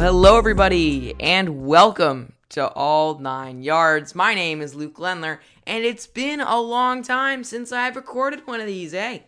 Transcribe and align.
hello, 0.00 0.38
everybody, 0.38 1.14
and 1.20 1.66
welcome 1.66 2.32
to 2.48 2.66
All 2.68 3.18
Nine 3.18 3.62
Yards. 3.62 4.14
My 4.14 4.32
name 4.32 4.62
is 4.62 4.74
Luke 4.74 4.96
Lendler, 4.96 5.40
and 5.66 5.84
it's 5.84 6.06
been 6.06 6.40
a 6.40 6.58
long 6.58 7.02
time 7.02 7.44
since 7.44 7.70
I've 7.70 7.96
recorded 7.96 8.46
one 8.46 8.60
of 8.60 8.66
these, 8.66 8.94
eh? 8.94 9.18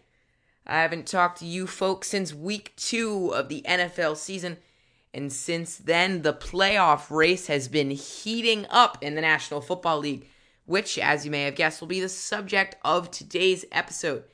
I 0.66 0.80
haven't 0.80 1.06
talked 1.06 1.40
to 1.40 1.44
you 1.44 1.66
folks 1.66 2.08
since 2.08 2.32
week 2.32 2.72
two 2.76 3.34
of 3.34 3.50
the 3.50 3.60
NFL 3.68 4.16
season, 4.16 4.56
and 5.12 5.30
since 5.30 5.76
then, 5.76 6.22
the 6.22 6.32
playoff 6.32 7.10
race 7.10 7.48
has 7.48 7.68
been 7.68 7.90
heating 7.90 8.64
up 8.70 8.96
in 9.02 9.14
the 9.14 9.20
National 9.20 9.60
Football 9.60 9.98
League, 9.98 10.26
which, 10.64 10.98
as 10.98 11.26
you 11.26 11.30
may 11.30 11.42
have 11.42 11.54
guessed, 11.54 11.82
will 11.82 11.88
be 11.88 12.00
the 12.00 12.08
subject 12.08 12.76
of 12.82 13.10
today's 13.10 13.66
episode. 13.72 14.24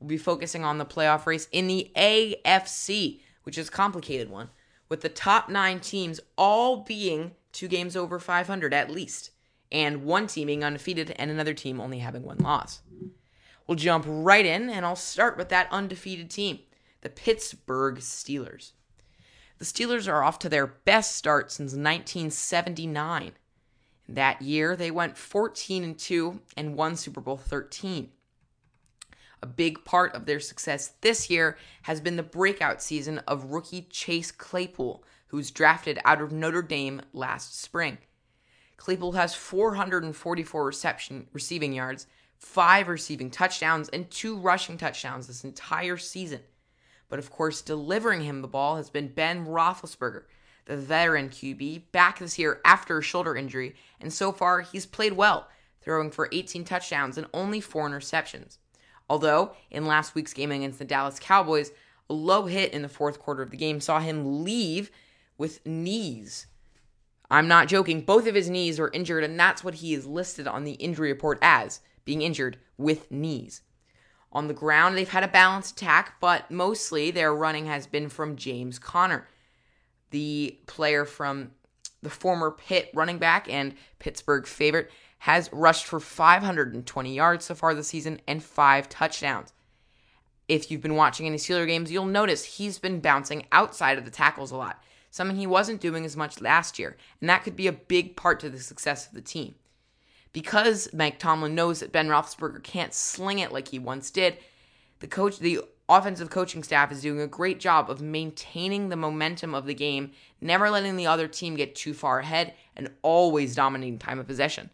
We'll 0.00 0.08
be 0.08 0.16
focusing 0.16 0.64
on 0.64 0.78
the 0.78 0.86
playoff 0.86 1.26
race 1.26 1.48
in 1.52 1.66
the 1.66 1.90
AFC, 1.94 3.20
which 3.42 3.58
is 3.58 3.68
a 3.68 3.72
complicated 3.72 4.30
one 4.30 4.48
with 4.92 5.00
the 5.00 5.08
top 5.08 5.48
nine 5.48 5.80
teams 5.80 6.20
all 6.36 6.82
being 6.82 7.32
two 7.50 7.66
games 7.66 7.96
over 7.96 8.18
500 8.18 8.74
at 8.74 8.90
least, 8.90 9.30
and 9.70 10.04
one 10.04 10.26
team 10.26 10.48
being 10.48 10.62
undefeated 10.62 11.12
and 11.12 11.30
another 11.30 11.54
team 11.54 11.80
only 11.80 12.00
having 12.00 12.22
one 12.22 12.36
loss. 12.36 12.82
We'll 13.66 13.76
jump 13.76 14.04
right 14.06 14.44
in, 14.44 14.68
and 14.68 14.84
I'll 14.84 14.94
start 14.94 15.38
with 15.38 15.48
that 15.48 15.72
undefeated 15.72 16.28
team, 16.28 16.58
the 17.00 17.08
Pittsburgh 17.08 18.00
Steelers. 18.00 18.72
The 19.56 19.64
Steelers 19.64 20.12
are 20.12 20.22
off 20.22 20.38
to 20.40 20.50
their 20.50 20.66
best 20.66 21.16
start 21.16 21.50
since 21.50 21.72
1979. 21.72 23.32
That 24.10 24.42
year, 24.42 24.76
they 24.76 24.90
went 24.90 25.16
14 25.16 25.84
and 25.84 25.98
2 25.98 26.38
and 26.54 26.76
won 26.76 26.96
Super 26.96 27.22
Bowl 27.22 27.38
13. 27.38 28.10
A 29.42 29.46
big 29.46 29.84
part 29.84 30.14
of 30.14 30.24
their 30.24 30.38
success 30.38 30.92
this 31.00 31.28
year 31.28 31.58
has 31.82 32.00
been 32.00 32.16
the 32.16 32.22
breakout 32.22 32.80
season 32.80 33.18
of 33.26 33.50
rookie 33.50 33.88
Chase 33.90 34.30
Claypool, 34.30 35.02
who 35.26 35.36
was 35.36 35.50
drafted 35.50 35.98
out 36.04 36.22
of 36.22 36.30
Notre 36.30 36.62
Dame 36.62 37.02
last 37.12 37.60
spring. 37.60 37.98
Claypool 38.76 39.12
has 39.12 39.34
444 39.34 40.64
reception 40.64 41.26
receiving 41.32 41.72
yards, 41.72 42.06
5 42.38 42.88
receiving 42.88 43.30
touchdowns 43.30 43.88
and 43.88 44.10
2 44.10 44.36
rushing 44.36 44.76
touchdowns 44.76 45.26
this 45.26 45.44
entire 45.44 45.96
season. 45.96 46.40
But 47.08 47.18
of 47.18 47.30
course, 47.30 47.62
delivering 47.62 48.22
him 48.22 48.42
the 48.42 48.48
ball 48.48 48.76
has 48.76 48.90
been 48.90 49.08
Ben 49.08 49.46
Roethlisberger, 49.46 50.22
the 50.66 50.76
veteran 50.76 51.28
QB, 51.28 51.90
back 51.92 52.18
this 52.18 52.38
year 52.38 52.60
after 52.64 52.98
a 52.98 53.02
shoulder 53.02 53.36
injury, 53.36 53.74
and 54.00 54.12
so 54.12 54.30
far 54.30 54.60
he's 54.60 54.86
played 54.86 55.12
well, 55.14 55.48
throwing 55.80 56.10
for 56.10 56.28
18 56.30 56.64
touchdowns 56.64 57.18
and 57.18 57.26
only 57.34 57.60
4 57.60 57.90
interceptions. 57.90 58.58
Although, 59.12 59.52
in 59.70 59.84
last 59.84 60.14
week's 60.14 60.32
game 60.32 60.50
against 60.50 60.78
the 60.78 60.86
Dallas 60.86 61.18
Cowboys, 61.20 61.70
a 62.08 62.14
low 62.14 62.46
hit 62.46 62.72
in 62.72 62.80
the 62.80 62.88
fourth 62.88 63.18
quarter 63.18 63.42
of 63.42 63.50
the 63.50 63.58
game 63.58 63.78
saw 63.78 64.00
him 64.00 64.42
leave 64.42 64.90
with 65.36 65.60
knees. 65.66 66.46
I'm 67.30 67.46
not 67.46 67.68
joking, 67.68 68.06
both 68.06 68.26
of 68.26 68.34
his 68.34 68.48
knees 68.48 68.78
were 68.78 68.90
injured, 68.94 69.22
and 69.22 69.38
that's 69.38 69.62
what 69.62 69.74
he 69.74 69.92
is 69.92 70.06
listed 70.06 70.46
on 70.46 70.64
the 70.64 70.72
injury 70.72 71.12
report 71.12 71.38
as 71.42 71.80
being 72.06 72.22
injured 72.22 72.56
with 72.78 73.10
knees. 73.10 73.60
On 74.32 74.48
the 74.48 74.54
ground, 74.54 74.96
they've 74.96 75.06
had 75.06 75.24
a 75.24 75.28
balanced 75.28 75.72
attack, 75.76 76.14
but 76.18 76.50
mostly 76.50 77.10
their 77.10 77.34
running 77.34 77.66
has 77.66 77.86
been 77.86 78.08
from 78.08 78.36
James 78.36 78.78
Conner, 78.78 79.28
the 80.10 80.58
player 80.66 81.04
from 81.04 81.50
the 82.02 82.08
former 82.08 82.50
Pitt 82.50 82.88
running 82.94 83.18
back 83.18 83.46
and 83.52 83.74
Pittsburgh 83.98 84.46
favorite 84.46 84.90
has 85.22 85.48
rushed 85.52 85.86
for 85.86 86.00
520 86.00 87.14
yards 87.14 87.44
so 87.44 87.54
far 87.54 87.76
this 87.76 87.86
season 87.86 88.20
and 88.26 88.42
five 88.42 88.88
touchdowns. 88.88 89.52
If 90.48 90.68
you've 90.68 90.80
been 90.80 90.96
watching 90.96 91.26
any 91.26 91.36
Steeler 91.36 91.64
games, 91.64 91.92
you'll 91.92 92.06
notice 92.06 92.44
he's 92.44 92.80
been 92.80 92.98
bouncing 92.98 93.46
outside 93.52 93.98
of 93.98 94.04
the 94.04 94.10
tackles 94.10 94.50
a 94.50 94.56
lot, 94.56 94.82
something 95.12 95.36
he 95.36 95.46
wasn't 95.46 95.80
doing 95.80 96.04
as 96.04 96.16
much 96.16 96.40
last 96.40 96.76
year, 96.76 96.96
and 97.20 97.30
that 97.30 97.44
could 97.44 97.54
be 97.54 97.68
a 97.68 97.72
big 97.72 98.16
part 98.16 98.40
to 98.40 98.50
the 98.50 98.58
success 98.58 99.06
of 99.06 99.14
the 99.14 99.20
team. 99.20 99.54
Because 100.32 100.92
Mike 100.92 101.20
Tomlin 101.20 101.54
knows 101.54 101.78
that 101.78 101.92
Ben 101.92 102.08
Roethlisberger 102.08 102.64
can't 102.64 102.92
sling 102.92 103.38
it 103.38 103.52
like 103.52 103.68
he 103.68 103.78
once 103.78 104.10
did, 104.10 104.38
the 104.98 105.06
coach, 105.06 105.38
the 105.38 105.60
offensive 105.88 106.30
coaching 106.30 106.64
staff 106.64 106.90
is 106.90 107.00
doing 107.00 107.20
a 107.20 107.28
great 107.28 107.60
job 107.60 107.88
of 107.88 108.02
maintaining 108.02 108.88
the 108.88 108.96
momentum 108.96 109.54
of 109.54 109.66
the 109.66 109.74
game, 109.74 110.10
never 110.40 110.68
letting 110.68 110.96
the 110.96 111.06
other 111.06 111.28
team 111.28 111.54
get 111.54 111.76
too 111.76 111.94
far 111.94 112.18
ahead, 112.18 112.54
and 112.74 112.90
always 113.02 113.54
dominating 113.54 114.00
time 114.00 114.18
of 114.18 114.26
possession. 114.26 114.68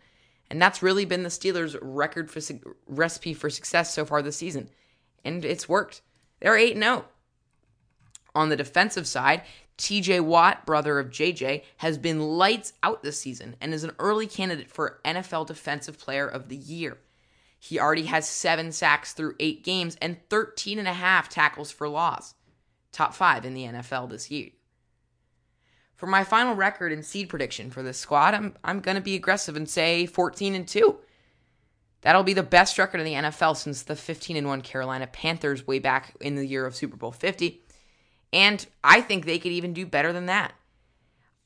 And 0.51 0.61
that's 0.61 0.83
really 0.83 1.05
been 1.05 1.23
the 1.23 1.29
Steelers' 1.29 1.77
record 1.81 2.31
for 2.31 2.41
su- 2.41 2.77
recipe 2.87 3.35
for 3.35 3.51
success 3.51 3.93
so 3.93 4.05
far 4.05 4.23
this 4.23 4.37
season. 4.37 4.71
And 5.25 5.45
it's 5.45 5.69
worked. 5.69 6.01
They're 6.41 6.57
8 6.57 6.77
0. 6.77 7.05
On 8.35 8.49
the 8.49 8.57
defensive 8.57 9.07
side, 9.07 9.43
TJ 9.79 10.21
Watt, 10.21 10.67
brother 10.67 10.99
of 10.99 11.11
JJ, 11.11 11.63
has 11.79 11.99
been 11.99 12.21
lights 12.21 12.73
out 12.83 13.03
this 13.03 13.21
season 13.21 13.57
and 13.61 13.73
is 13.73 13.85
an 13.85 13.93
early 13.99 14.27
candidate 14.27 14.71
for 14.71 15.01
NFL 15.05 15.47
Defensive 15.47 15.99
Player 15.99 16.27
of 16.27 16.49
the 16.49 16.57
Year. 16.57 16.99
He 17.59 17.79
already 17.79 18.05
has 18.05 18.29
seven 18.29 18.73
sacks 18.73 19.13
through 19.13 19.37
eight 19.41 19.65
games 19.65 19.97
and 20.01 20.19
13 20.29 20.79
and 20.79 20.89
a 20.89 20.93
half 20.93 21.29
tackles 21.29 21.71
for 21.71 21.89
loss. 21.89 22.35
Top 22.93 23.15
five 23.15 23.45
in 23.45 23.55
the 23.55 23.65
NFL 23.65 24.11
this 24.11 24.31
year. 24.31 24.51
For 25.99 26.07
my 26.07 26.23
final 26.23 26.55
record 26.55 26.93
and 26.93 27.05
seed 27.05 27.29
prediction 27.29 27.71
for 27.71 27.83
this 27.83 27.99
squad, 27.99 28.33
I'm 28.33 28.55
I'm 28.63 28.81
going 28.81 28.95
to 28.95 29.03
be 29.03 29.17
aggressive 29.17 29.57
and 29.57 29.69
say 29.69 30.07
14 30.07 30.55
and 30.55 30.67
2. 30.67 30.97
That'll 32.03 32.23
be 32.23 32.35
the 32.35 32.45
best 32.45 32.79
record 32.79 33.01
in 33.01 33.05
the 33.05 33.15
NFL 33.15 33.57
since 33.57 33.83
the 33.83 33.97
15 33.97 34.37
and 34.37 34.47
1 34.47 34.61
Carolina 34.61 35.09
Panthers 35.09 35.67
way 35.67 35.81
back 35.81 36.15
in 36.21 36.37
the 36.37 36.47
year 36.47 36.65
of 36.65 36.77
Super 36.77 36.97
Bowl 36.97 37.11
50. 37.11 37.61
And 38.33 38.65
I 38.85 39.01
think 39.01 39.27
they 39.27 39.41
could 39.41 39.51
even 39.51 39.73
do 39.73 39.85
better 39.85 40.13
than 40.13 40.27
that. 40.27 40.53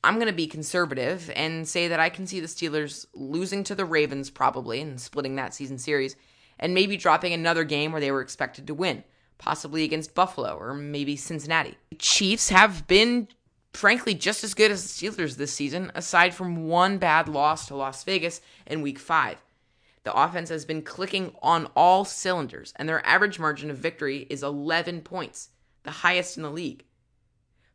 I'm 0.03 0.15
going 0.15 0.27
to 0.27 0.33
be 0.33 0.45
conservative 0.45 1.31
and 1.35 1.67
say 1.67 1.87
that 1.87 1.99
I 1.99 2.09
can 2.09 2.27
see 2.27 2.39
the 2.39 2.45
Steelers 2.45 3.07
losing 3.15 3.63
to 3.63 3.73
the 3.73 3.85
Ravens 3.85 4.29
probably 4.29 4.81
and 4.81 5.01
splitting 5.01 5.35
that 5.37 5.55
season 5.55 5.79
series 5.79 6.15
and 6.59 6.75
maybe 6.75 6.95
dropping 6.95 7.33
another 7.33 7.63
game 7.63 7.91
where 7.91 8.01
they 8.01 8.11
were 8.11 8.21
expected 8.21 8.67
to 8.67 8.75
win, 8.75 9.03
possibly 9.39 9.83
against 9.83 10.13
Buffalo 10.13 10.55
or 10.55 10.75
maybe 10.75 11.15
Cincinnati. 11.15 11.75
Chiefs 11.97 12.49
have 12.49 12.85
been 12.85 13.29
frankly 13.73 14.13
just 14.13 14.43
as 14.43 14.53
good 14.53 14.71
as 14.71 14.83
the 14.83 15.07
Steelers 15.09 15.35
this 15.35 15.51
season, 15.51 15.91
aside 15.95 16.33
from 16.33 16.67
one 16.67 16.97
bad 16.97 17.27
loss 17.27 17.67
to 17.67 17.75
Las 17.75 18.03
Vegas 18.03 18.39
in 18.65 18.81
week 18.81 18.99
five. 18.99 19.37
The 20.03 20.13
offense 20.13 20.49
has 20.49 20.65
been 20.65 20.81
clicking 20.81 21.33
on 21.41 21.67
all 21.75 22.05
cylinders, 22.05 22.73
and 22.75 22.87
their 22.87 23.05
average 23.05 23.39
margin 23.39 23.71
of 23.71 23.77
victory 23.77 24.27
is 24.29 24.43
11 24.43 25.01
points, 25.01 25.49
the 25.83 25.91
highest 25.91 26.37
in 26.37 26.43
the 26.43 26.51
league. 26.51 26.83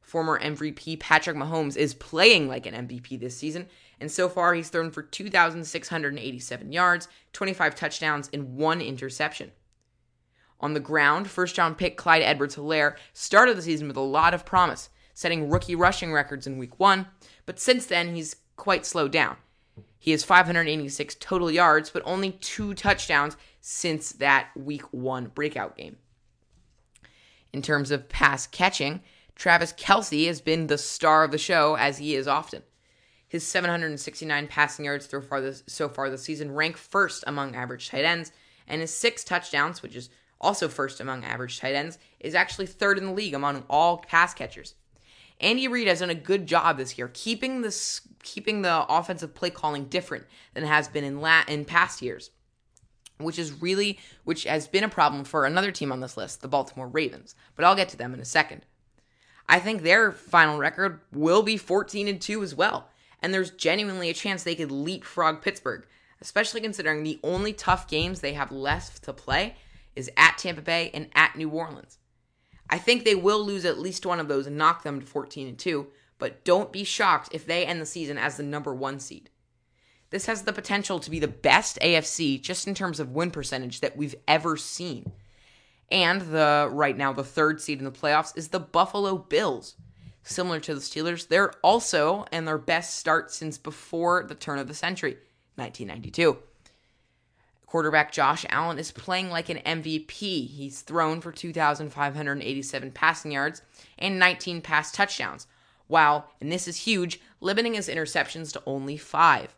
Former 0.03 0.38
MVP 0.38 1.00
Patrick 1.00 1.36
Mahomes 1.36 1.76
is 1.76 1.94
playing 1.94 2.48
like 2.48 2.66
an 2.66 2.86
MVP 2.86 3.19
this 3.19 3.36
season, 3.36 3.66
and 4.00 4.10
so 4.10 4.28
far 4.28 4.54
he's 4.54 4.69
thrown 4.69 4.91
for 4.91 5.03
2,687 5.03 6.72
yards, 6.72 7.09
25 7.32 7.75
touchdowns, 7.75 8.30
and 8.32 8.56
one 8.56 8.80
interception. 8.80 9.53
On 10.60 10.75
the 10.75 10.80
ground, 10.80 11.28
first 11.28 11.56
round 11.56 11.78
pick 11.78 11.97
Clyde 11.97 12.22
Edwards 12.22 12.56
Helaire 12.56 12.97
started 13.12 13.56
the 13.56 13.62
season 13.62 13.88
with 13.88 13.97
a 13.97 14.00
lot 14.00 14.34
of 14.34 14.44
promise 14.44 14.91
setting 15.19 15.51
rookie 15.51 15.75
rushing 15.75 16.12
records 16.12 16.47
in 16.47 16.59
week 16.59 16.79
one, 16.79 17.05
but 17.45 17.59
since 17.59 17.87
then 17.87 18.15
he's 18.15 18.37
quite 18.55 18.87
slowed 18.87 19.11
down. 19.11 19.37
He 19.99 20.12
has 20.12 20.23
586 20.23 21.17
total 21.17 21.51
yards, 21.51 21.91
but 21.91 22.05
only 22.05 22.31
two 22.31 22.73
touchdowns 22.73 23.37
since 23.61 24.12
that 24.12 24.51
week 24.55 24.83
one 24.93 25.27
breakout 25.27 25.77
game. 25.77 25.97
In 27.53 27.62
terms 27.62 27.91
of 27.91 28.09
pass 28.09 28.47
catching, 28.47 29.01
Travis 29.34 29.73
Kelce 29.73 30.28
has 30.28 30.41
been 30.41 30.69
the 30.69 30.78
star 30.78 31.25
of 31.25 31.33
the 31.33 31.37
show, 31.37 31.75
as 31.75 31.99
he 31.99 32.15
is 32.15 32.28
often. 32.28 32.62
His 33.27 33.45
769 33.45 34.47
passing 34.47 34.84
yards 34.84 35.09
so 35.66 35.89
far 35.89 36.10
this 36.10 36.22
season 36.22 36.53
rank 36.53 36.77
first 36.77 37.25
among 37.27 37.57
average 37.57 37.89
tight 37.89 38.04
ends, 38.04 38.31
and 38.69 38.81
his 38.81 38.95
six 38.95 39.25
touchdowns, 39.25 39.83
which 39.83 39.97
is 39.97 40.10
also 40.41 40.69
first 40.69 41.01
among 41.01 41.25
average 41.25 41.59
tight 41.59 41.75
ends, 41.75 41.98
is 42.21 42.37
actually 42.37 42.66
third 42.66 42.98
in 42.98 43.07
the 43.07 43.13
league 43.13 43.34
among 43.34 43.65
all 43.69 43.98
pass 43.98 44.33
catchers. 44.33 44.77
Andy 45.41 45.69
Reid 45.69 45.89
has 45.89 46.01
done 46.01 46.11
a 46.11 46.15
good 46.15 46.47
job 46.47 46.77
this 46.77 46.99
year 46.99 47.09
keeping 47.13 47.63
this 47.63 48.01
keeping 48.23 48.63
the 48.63 48.85
offensive 48.89 49.35
play 49.35 49.51
calling 49.51 49.85
different 49.85 50.27
than 50.55 50.65
it 50.65 50.69
has 50.69 50.89
been 50.89 51.05
in 51.05 51.21
la- 51.21 51.45
in 51.47 51.65
past 51.65 52.03
years. 52.03 52.31
Which 53.19 53.39
is 53.39 53.61
really 53.61 53.99
which 54.25 54.45
has 54.45 54.69
been 54.69 54.85
a 54.85 54.89
problem 54.89 55.25
for 55.25 55.45
another 55.45 55.73
team 55.73 55.91
on 55.91 56.01
this 56.01 56.17
list, 56.17 56.41
the 56.41 56.49
Baltimore 56.49 56.89
Ravens. 56.89 57.35
But 57.57 57.65
I'll 57.65 57.77
get 57.77 57.89
to 57.91 57.97
them 57.97 58.15
in 58.15 58.21
a 58.21 58.25
second. 58.25 58.65
I 59.49 59.59
think 59.59 59.83
their 59.83 60.13
final 60.13 60.59
record 60.59 61.01
will 61.13 61.43
be 61.43 61.57
14 61.57 62.07
and 62.07 62.21
2 62.21 62.43
as 62.43 62.55
well, 62.55 62.91
and 63.23 63.33
there's 63.33 63.51
genuinely 63.51 64.11
a 64.11 64.15
chance 64.15 64.43
they 64.43 64.55
could 64.55 64.71
leapfrog 64.71 65.41
Pittsburgh, 65.41 65.87
especially 66.21 66.61
considering 66.61 67.03
the 67.03 67.19
only 67.25 67.55
tough 67.55 67.89
games 67.89 68.21
they 68.21 68.35
have 68.35 68.53
left 68.53 69.03
to 69.05 69.13
play 69.13 69.57
is 69.97 70.11
at 70.17 70.39
Tampa 70.39 70.61
Bay 70.61 70.91
and 70.93 71.09
at 71.15 71.35
New 71.35 71.49
Orleans. 71.49 71.99
I 72.70 72.78
think 72.78 73.04
they 73.04 73.15
will 73.15 73.44
lose 73.44 73.65
at 73.65 73.78
least 73.78 74.04
one 74.04 74.20
of 74.20 74.28
those 74.28 74.47
and 74.47 74.56
knock 74.56 74.82
them 74.82 75.00
to 75.00 75.06
14 75.06 75.48
and 75.48 75.59
2, 75.59 75.86
but 76.18 76.44
don't 76.44 76.72
be 76.72 76.84
shocked 76.84 77.30
if 77.32 77.47
they 77.47 77.65
end 77.65 77.80
the 77.80 77.86
season 77.86 78.18
as 78.18 78.36
the 78.36 78.42
number 78.42 78.74
1 78.74 79.00
seed. 79.00 79.30
This 80.10 80.26
has 80.26 80.42
the 80.42 80.53
potential 80.53 80.98
to 81.00 81.10
be 81.10 81.18
the 81.18 81.28
best 81.28 81.78
AFC 81.80 82.41
just 82.41 82.66
in 82.66 82.74
terms 82.74 82.98
of 82.98 83.12
win 83.12 83.30
percentage 83.30 83.80
that 83.80 83.97
we've 83.97 84.15
ever 84.26 84.56
seen. 84.56 85.12
And 85.91 86.20
the 86.22 86.68
right 86.70 86.97
now 86.97 87.12
the 87.12 87.24
third 87.24 87.60
seed 87.60 87.78
in 87.78 87.84
the 87.84 87.91
playoffs 87.91 88.36
is 88.36 88.48
the 88.48 88.60
Buffalo 88.60 89.16
Bills. 89.18 89.76
similar 90.22 90.60
to 90.60 90.74
the 90.74 90.80
Steelers, 90.80 91.28
they're 91.28 91.53
also 91.62 92.26
in 92.30 92.44
their 92.44 92.59
best 92.59 92.97
start 92.97 93.32
since 93.32 93.56
before 93.56 94.24
the 94.24 94.34
turn 94.34 94.59
of 94.59 94.68
the 94.68 94.74
century, 94.74 95.16
1992. 95.56 96.38
Quarterback 97.68 98.12
Josh 98.12 98.47
Allen 98.48 98.78
is 98.78 98.91
playing 98.91 99.28
like 99.28 99.50
an 99.50 99.59
MVP. 99.59 100.48
He's 100.48 100.80
thrown 100.80 101.20
for 101.20 101.30
2,587 101.30 102.92
passing 102.92 103.32
yards 103.32 103.60
and 103.98 104.18
19 104.18 104.62
pass 104.62 104.91
touchdowns, 104.91 105.47
while, 105.86 106.30
and 106.41 106.50
this 106.50 106.66
is 106.66 106.78
huge, 106.78 107.20
limiting 107.42 107.74
his 107.74 107.88
interceptions 107.88 108.53
to 108.54 108.62
only 108.65 108.97
five. 108.97 109.54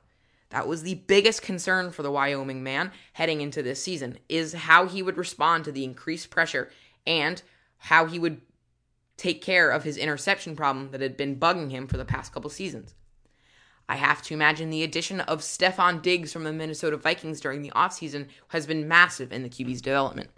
That 0.49 0.67
was 0.67 0.83
the 0.83 0.97
biggest 0.97 1.43
concern 1.43 1.93
for 1.93 2.03
the 2.03 2.11
Wyoming 2.11 2.65
man 2.65 2.91
heading 3.13 3.41
into 3.43 3.63
this 3.63 3.81
season, 3.81 4.19
is 4.29 4.55
how 4.55 4.89
he 4.89 5.05
would 5.05 5.17
respond 5.17 5.65
to 5.65 5.73
the 5.73 5.85
increased 5.85 6.31
pressure 6.31 6.69
and 7.07 7.41
how 7.79 8.07
he 8.07 8.19
would 8.19 8.41
take 9.19 9.41
care 9.41 9.71
of 9.71 9.85
his 9.85 9.97
interception 9.97 10.57
problem 10.57 10.91
that 10.91 11.01
had 11.01 11.17
been 11.17 11.37
bugging 11.37 11.71
him 11.71 11.87
for 11.87 11.97
the 11.97 12.05
past 12.05 12.33
couple 12.33 12.51
seasons. 12.51 12.93
I 13.91 13.97
have 13.97 14.23
to 14.23 14.35
imagine 14.35 14.71
the 14.71 14.85
addition 14.85 15.19
of 15.19 15.41
Stefon 15.41 16.01
Diggs 16.01 16.33
from 16.33 16.45
the 16.45 16.53
Minnesota 16.53 16.97
Vikings 16.97 17.41
during 17.41 17.61
the 17.61 17.73
offseason 17.73 18.29
has 18.47 18.65
been 18.65 18.87
massive 18.87 19.33
in 19.33 19.43
the 19.43 19.49
QB's 19.49 19.83
development. 19.83 20.31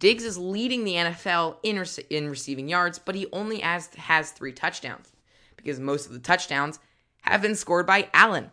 Diggs 0.00 0.24
is 0.24 0.36
leading 0.36 0.82
the 0.82 0.94
NFL 0.94 1.58
in, 1.62 1.78
rec- 1.78 2.10
in 2.10 2.28
receiving 2.28 2.68
yards, 2.68 2.98
but 2.98 3.14
he 3.14 3.28
only 3.32 3.60
has, 3.60 3.94
has 3.94 4.32
three 4.32 4.50
touchdowns 4.50 5.12
because 5.54 5.78
most 5.78 6.06
of 6.06 6.14
the 6.14 6.18
touchdowns 6.18 6.80
have 7.22 7.40
been 7.40 7.54
scored 7.54 7.86
by 7.86 8.08
Allen. 8.12 8.50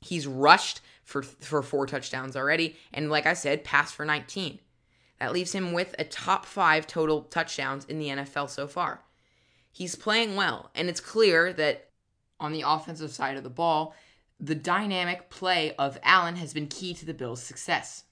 He's 0.00 0.28
rushed 0.28 0.80
for, 1.02 1.24
for 1.24 1.60
four 1.60 1.88
touchdowns 1.88 2.36
already, 2.36 2.76
and 2.92 3.10
like 3.10 3.26
I 3.26 3.34
said, 3.34 3.64
passed 3.64 3.96
for 3.96 4.04
19. 4.04 4.60
That 5.18 5.32
leaves 5.32 5.52
him 5.52 5.72
with 5.72 5.96
a 5.98 6.04
top 6.04 6.46
five 6.46 6.86
total 6.86 7.22
touchdowns 7.22 7.84
in 7.86 7.98
the 7.98 8.10
NFL 8.10 8.48
so 8.48 8.68
far. 8.68 9.00
He's 9.72 9.96
playing 9.96 10.36
well, 10.36 10.70
and 10.76 10.88
it's 10.88 11.00
clear 11.00 11.52
that 11.54 11.83
on 12.44 12.52
the 12.52 12.64
offensive 12.66 13.10
side 13.10 13.36
of 13.36 13.42
the 13.42 13.50
ball, 13.50 13.94
the 14.38 14.54
dynamic 14.54 15.30
play 15.30 15.74
of 15.76 15.98
Allen 16.02 16.36
has 16.36 16.52
been 16.52 16.66
key 16.66 16.94
to 16.94 17.06
the 17.06 17.14
Bills' 17.14 17.42
success. 17.42 18.04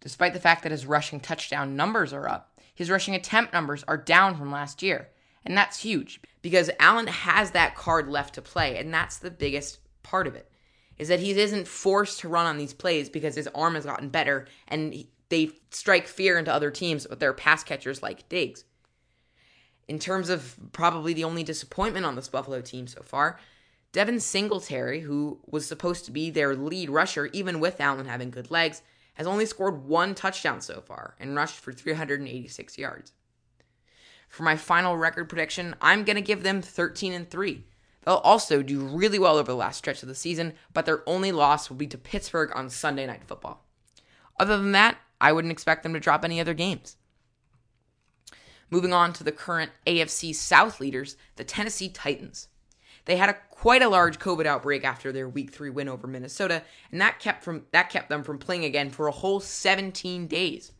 Despite 0.00 0.34
the 0.34 0.40
fact 0.40 0.62
that 0.62 0.72
his 0.72 0.86
rushing 0.86 1.20
touchdown 1.20 1.74
numbers 1.74 2.12
are 2.12 2.28
up, 2.28 2.60
his 2.74 2.90
rushing 2.90 3.14
attempt 3.14 3.52
numbers 3.52 3.84
are 3.88 3.96
down 3.96 4.36
from 4.36 4.52
last 4.52 4.82
year. 4.82 5.08
And 5.44 5.56
that's 5.56 5.80
huge 5.80 6.20
because 6.42 6.70
Allen 6.78 7.06
has 7.06 7.52
that 7.52 7.74
card 7.74 8.08
left 8.08 8.34
to 8.34 8.42
play, 8.42 8.76
and 8.78 8.92
that's 8.92 9.18
the 9.18 9.30
biggest 9.30 9.78
part 10.02 10.26
of 10.26 10.34
it. 10.34 10.50
Is 10.98 11.08
that 11.08 11.20
he 11.20 11.30
isn't 11.32 11.68
forced 11.68 12.20
to 12.20 12.28
run 12.28 12.46
on 12.46 12.58
these 12.58 12.74
plays 12.74 13.08
because 13.08 13.34
his 13.34 13.48
arm 13.48 13.74
has 13.74 13.84
gotten 13.84 14.08
better 14.08 14.46
and 14.68 15.06
they 15.28 15.50
strike 15.70 16.06
fear 16.06 16.38
into 16.38 16.52
other 16.52 16.70
teams 16.70 17.06
with 17.08 17.20
their 17.20 17.32
pass 17.32 17.62
catchers 17.62 18.02
like 18.02 18.28
Diggs 18.28 18.64
in 19.88 19.98
terms 19.98 20.28
of 20.28 20.56
probably 20.72 21.12
the 21.12 21.24
only 21.24 21.42
disappointment 21.42 22.06
on 22.06 22.16
this 22.16 22.28
Buffalo 22.28 22.60
team 22.60 22.86
so 22.86 23.02
far, 23.02 23.38
Devin 23.92 24.20
Singletary, 24.20 25.00
who 25.00 25.40
was 25.46 25.66
supposed 25.66 26.04
to 26.04 26.10
be 26.10 26.30
their 26.30 26.54
lead 26.54 26.90
rusher, 26.90 27.26
even 27.32 27.60
with 27.60 27.80
Allen 27.80 28.06
having 28.06 28.30
good 28.30 28.50
legs, 28.50 28.82
has 29.14 29.26
only 29.26 29.46
scored 29.46 29.84
one 29.84 30.14
touchdown 30.14 30.60
so 30.60 30.80
far 30.80 31.14
and 31.18 31.34
rushed 31.34 31.56
for 31.56 31.72
386 31.72 32.76
yards. 32.76 33.12
For 34.28 34.42
my 34.42 34.56
final 34.56 34.96
record 34.96 35.28
prediction, 35.28 35.74
I'm 35.80 36.04
going 36.04 36.16
to 36.16 36.22
give 36.22 36.42
them 36.42 36.60
13 36.60 37.12
and 37.12 37.30
3. 37.30 37.64
They'll 38.04 38.16
also 38.16 38.62
do 38.62 38.80
really 38.80 39.18
well 39.18 39.38
over 39.38 39.50
the 39.50 39.56
last 39.56 39.78
stretch 39.78 40.02
of 40.02 40.08
the 40.08 40.14
season, 40.14 40.52
but 40.72 40.84
their 40.84 41.08
only 41.08 41.32
loss 41.32 41.70
will 41.70 41.76
be 41.76 41.86
to 41.86 41.98
Pittsburgh 41.98 42.50
on 42.54 42.68
Sunday 42.68 43.06
Night 43.06 43.24
Football. 43.24 43.64
Other 44.38 44.58
than 44.58 44.72
that, 44.72 44.98
I 45.20 45.32
wouldn't 45.32 45.52
expect 45.52 45.82
them 45.82 45.94
to 45.94 46.00
drop 46.00 46.24
any 46.24 46.40
other 46.40 46.54
games. 46.54 46.96
Moving 48.70 48.92
on 48.92 49.12
to 49.14 49.24
the 49.24 49.32
current 49.32 49.70
AFC 49.86 50.34
South 50.34 50.80
leaders, 50.80 51.16
the 51.36 51.44
Tennessee 51.44 51.88
Titans. 51.88 52.48
They 53.04 53.16
had 53.16 53.28
a 53.28 53.36
quite 53.50 53.82
a 53.82 53.88
large 53.88 54.18
COVID 54.18 54.46
outbreak 54.46 54.84
after 54.84 55.12
their 55.12 55.28
week 55.28 55.52
3 55.52 55.70
win 55.70 55.88
over 55.88 56.06
Minnesota, 56.06 56.62
and 56.90 57.00
that 57.00 57.20
kept 57.20 57.44
from 57.44 57.66
that 57.70 57.90
kept 57.90 58.08
them 58.08 58.24
from 58.24 58.38
playing 58.38 58.64
again 58.64 58.90
for 58.90 59.06
a 59.06 59.12
whole 59.12 59.40
17 59.40 60.26
days. 60.26 60.72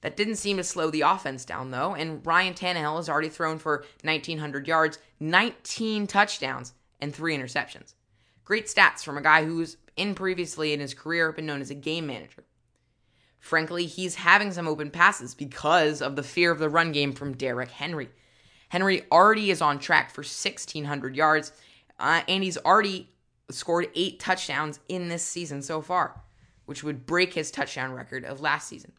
That 0.00 0.16
didn't 0.16 0.36
seem 0.36 0.56
to 0.56 0.64
slow 0.64 0.90
the 0.90 1.02
offense 1.02 1.44
down 1.44 1.70
though, 1.70 1.94
and 1.94 2.26
Ryan 2.26 2.54
Tannehill 2.54 2.96
has 2.96 3.08
already 3.08 3.28
thrown 3.28 3.58
for 3.58 3.84
1900 4.02 4.66
yards, 4.66 4.98
19 5.20 6.06
touchdowns, 6.08 6.74
and 7.00 7.14
3 7.14 7.36
interceptions. 7.36 7.94
Great 8.44 8.66
stats 8.66 9.04
from 9.04 9.16
a 9.16 9.22
guy 9.22 9.44
who's 9.44 9.76
in 9.96 10.14
previously 10.14 10.72
in 10.72 10.80
his 10.80 10.94
career 10.94 11.32
been 11.32 11.46
known 11.46 11.60
as 11.60 11.70
a 11.70 11.74
game 11.74 12.06
manager. 12.06 12.44
Frankly, 13.38 13.86
he's 13.86 14.16
having 14.16 14.52
some 14.52 14.66
open 14.66 14.90
passes 14.90 15.34
because 15.34 16.02
of 16.02 16.16
the 16.16 16.22
fear 16.22 16.50
of 16.50 16.58
the 16.58 16.68
run 16.68 16.92
game 16.92 17.12
from 17.12 17.36
Derrick 17.36 17.70
Henry. 17.70 18.08
Henry 18.68 19.04
already 19.12 19.50
is 19.50 19.62
on 19.62 19.78
track 19.78 20.10
for 20.10 20.22
1,600 20.22 21.14
yards, 21.14 21.52
uh, 22.00 22.22
and 22.26 22.42
he's 22.42 22.58
already 22.58 23.08
scored 23.50 23.88
eight 23.94 24.18
touchdowns 24.18 24.80
in 24.88 25.08
this 25.08 25.22
season 25.22 25.62
so 25.62 25.80
far, 25.80 26.20
which 26.64 26.82
would 26.82 27.06
break 27.06 27.34
his 27.34 27.50
touchdown 27.50 27.92
record 27.92 28.24
of 28.24 28.40
last 28.40 28.68
season. 28.68 28.92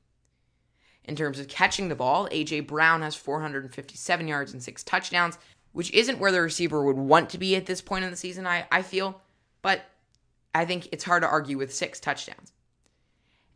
In 1.04 1.16
terms 1.16 1.40
of 1.40 1.48
catching 1.48 1.88
the 1.88 1.96
ball, 1.96 2.28
A.J. 2.32 2.62
Brown 2.62 3.02
has 3.02 3.16
457 3.16 4.28
yards 4.28 4.54
and 4.54 4.62
six 4.62 4.84
touchdowns, 4.84 5.38
which 5.72 5.92
isn't 5.94 6.20
where 6.20 6.32
the 6.32 6.42
receiver 6.42 6.84
would 6.84 6.98
want 6.98 7.30
to 7.30 7.38
be 7.38 7.56
at 7.56 7.66
this 7.66 7.82
point 7.82 8.04
in 8.04 8.12
the 8.12 8.18
season, 8.18 8.46
I, 8.46 8.66
I 8.72 8.82
feel, 8.82 9.22
but 9.62 9.86
I 10.54 10.66
think 10.66 10.90
it's 10.92 11.04
hard 11.04 11.24
to 11.24 11.30
argue 11.30 11.58
with 11.58 11.74
six 11.74 12.00
touchdowns. 12.00 12.52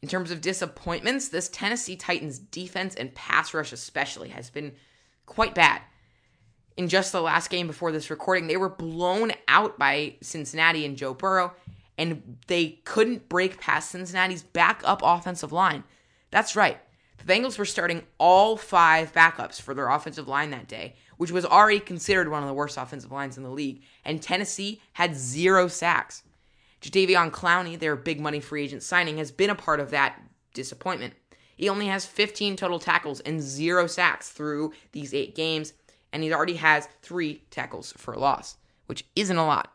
In 0.01 0.09
terms 0.09 0.31
of 0.31 0.41
disappointments, 0.41 1.29
this 1.29 1.47
Tennessee 1.49 1.95
Titans 1.95 2.39
defense 2.39 2.95
and 2.95 3.13
pass 3.13 3.53
rush, 3.53 3.71
especially, 3.71 4.29
has 4.29 4.49
been 4.49 4.73
quite 5.27 5.53
bad. 5.53 5.81
In 6.75 6.87
just 6.87 7.11
the 7.11 7.21
last 7.21 7.49
game 7.49 7.67
before 7.67 7.91
this 7.91 8.09
recording, 8.09 8.47
they 8.47 8.57
were 8.57 8.69
blown 8.69 9.31
out 9.47 9.77
by 9.77 10.15
Cincinnati 10.21 10.85
and 10.85 10.97
Joe 10.97 11.13
Burrow, 11.13 11.53
and 11.99 12.37
they 12.47 12.79
couldn't 12.83 13.29
break 13.29 13.59
past 13.59 13.91
Cincinnati's 13.91 14.41
backup 14.41 15.01
offensive 15.03 15.51
line. 15.51 15.83
That's 16.31 16.55
right. 16.55 16.79
The 17.19 17.31
Bengals 17.31 17.59
were 17.59 17.65
starting 17.65 18.01
all 18.17 18.57
five 18.57 19.13
backups 19.13 19.61
for 19.61 19.75
their 19.75 19.89
offensive 19.89 20.27
line 20.27 20.49
that 20.49 20.67
day, 20.67 20.95
which 21.17 21.31
was 21.31 21.45
already 21.45 21.79
considered 21.79 22.29
one 22.29 22.41
of 22.41 22.47
the 22.47 22.55
worst 22.55 22.77
offensive 22.77 23.11
lines 23.11 23.37
in 23.37 23.43
the 23.43 23.51
league, 23.51 23.83
and 24.03 24.19
Tennessee 24.19 24.81
had 24.93 25.15
zero 25.15 25.67
sacks. 25.67 26.23
Jadeveon 26.81 27.31
Clowney, 27.31 27.77
their 27.77 27.95
big 27.95 28.19
money 28.19 28.39
free 28.39 28.63
agent 28.63 28.83
signing, 28.83 29.17
has 29.17 29.31
been 29.31 29.49
a 29.49 29.55
part 29.55 29.79
of 29.79 29.91
that 29.91 30.21
disappointment. 30.53 31.13
He 31.55 31.69
only 31.69 31.87
has 31.87 32.05
15 32.05 32.55
total 32.55 32.79
tackles 32.79 33.19
and 33.19 33.39
zero 33.39 33.85
sacks 33.85 34.29
through 34.29 34.73
these 34.91 35.13
eight 35.13 35.35
games, 35.35 35.73
and 36.11 36.23
he 36.23 36.33
already 36.33 36.55
has 36.55 36.87
three 37.01 37.43
tackles 37.51 37.93
for 37.97 38.13
a 38.13 38.19
loss, 38.19 38.57
which 38.87 39.05
isn't 39.15 39.37
a 39.37 39.45
lot. 39.45 39.71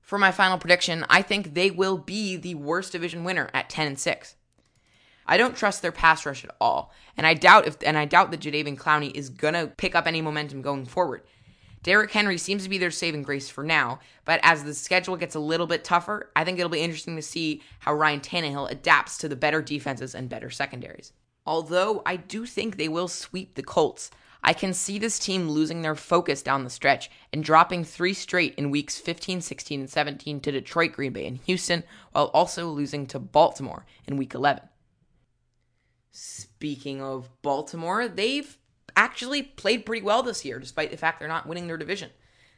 For 0.00 0.16
my 0.16 0.30
final 0.30 0.56
prediction, 0.56 1.04
I 1.10 1.22
think 1.22 1.54
they 1.54 1.70
will 1.70 1.98
be 1.98 2.36
the 2.36 2.54
worst 2.54 2.92
division 2.92 3.24
winner 3.24 3.50
at 3.52 3.68
10 3.68 3.86
and 3.86 3.98
6. 3.98 4.36
I 5.26 5.36
don't 5.36 5.56
trust 5.56 5.82
their 5.82 5.92
pass 5.92 6.24
rush 6.24 6.44
at 6.44 6.54
all, 6.60 6.92
and 7.16 7.26
I 7.26 7.34
doubt 7.34 7.66
if 7.66 7.76
and 7.84 7.98
I 7.98 8.06
doubt 8.06 8.30
that 8.30 8.40
Jadeveon 8.40 8.78
Clowney 8.78 9.14
is 9.14 9.28
gonna 9.28 9.66
pick 9.66 9.94
up 9.94 10.06
any 10.06 10.22
momentum 10.22 10.62
going 10.62 10.86
forward. 10.86 11.22
Derrick 11.82 12.10
Henry 12.10 12.38
seems 12.38 12.64
to 12.64 12.68
be 12.68 12.78
their 12.78 12.90
saving 12.90 13.22
grace 13.22 13.48
for 13.48 13.62
now, 13.62 14.00
but 14.24 14.40
as 14.42 14.64
the 14.64 14.74
schedule 14.74 15.16
gets 15.16 15.34
a 15.34 15.40
little 15.40 15.66
bit 15.66 15.84
tougher, 15.84 16.30
I 16.34 16.44
think 16.44 16.58
it'll 16.58 16.70
be 16.70 16.80
interesting 16.80 17.16
to 17.16 17.22
see 17.22 17.62
how 17.80 17.94
Ryan 17.94 18.20
Tannehill 18.20 18.70
adapts 18.70 19.18
to 19.18 19.28
the 19.28 19.36
better 19.36 19.62
defenses 19.62 20.14
and 20.14 20.28
better 20.28 20.50
secondaries. 20.50 21.12
Although 21.46 22.02
I 22.04 22.16
do 22.16 22.46
think 22.46 22.76
they 22.76 22.88
will 22.88 23.08
sweep 23.08 23.54
the 23.54 23.62
Colts, 23.62 24.10
I 24.42 24.52
can 24.52 24.72
see 24.72 24.98
this 24.98 25.18
team 25.18 25.48
losing 25.48 25.82
their 25.82 25.94
focus 25.94 26.42
down 26.42 26.64
the 26.64 26.70
stretch 26.70 27.10
and 27.32 27.42
dropping 27.42 27.84
three 27.84 28.14
straight 28.14 28.54
in 28.56 28.70
weeks 28.70 28.98
15, 28.98 29.40
16, 29.40 29.80
and 29.80 29.90
17 29.90 30.40
to 30.40 30.52
Detroit, 30.52 30.92
Green 30.92 31.12
Bay, 31.12 31.26
and 31.26 31.38
Houston, 31.38 31.84
while 32.12 32.26
also 32.26 32.68
losing 32.68 33.06
to 33.06 33.18
Baltimore 33.18 33.84
in 34.06 34.16
week 34.16 34.34
11. 34.34 34.62
Speaking 36.10 37.02
of 37.02 37.30
Baltimore, 37.42 38.08
they've 38.08 38.58
actually 38.98 39.44
played 39.44 39.86
pretty 39.86 40.04
well 40.04 40.24
this 40.24 40.44
year, 40.44 40.58
despite 40.58 40.90
the 40.90 40.96
fact 40.96 41.20
they're 41.20 41.28
not 41.28 41.46
winning 41.46 41.68
their 41.68 41.76
division. 41.76 42.10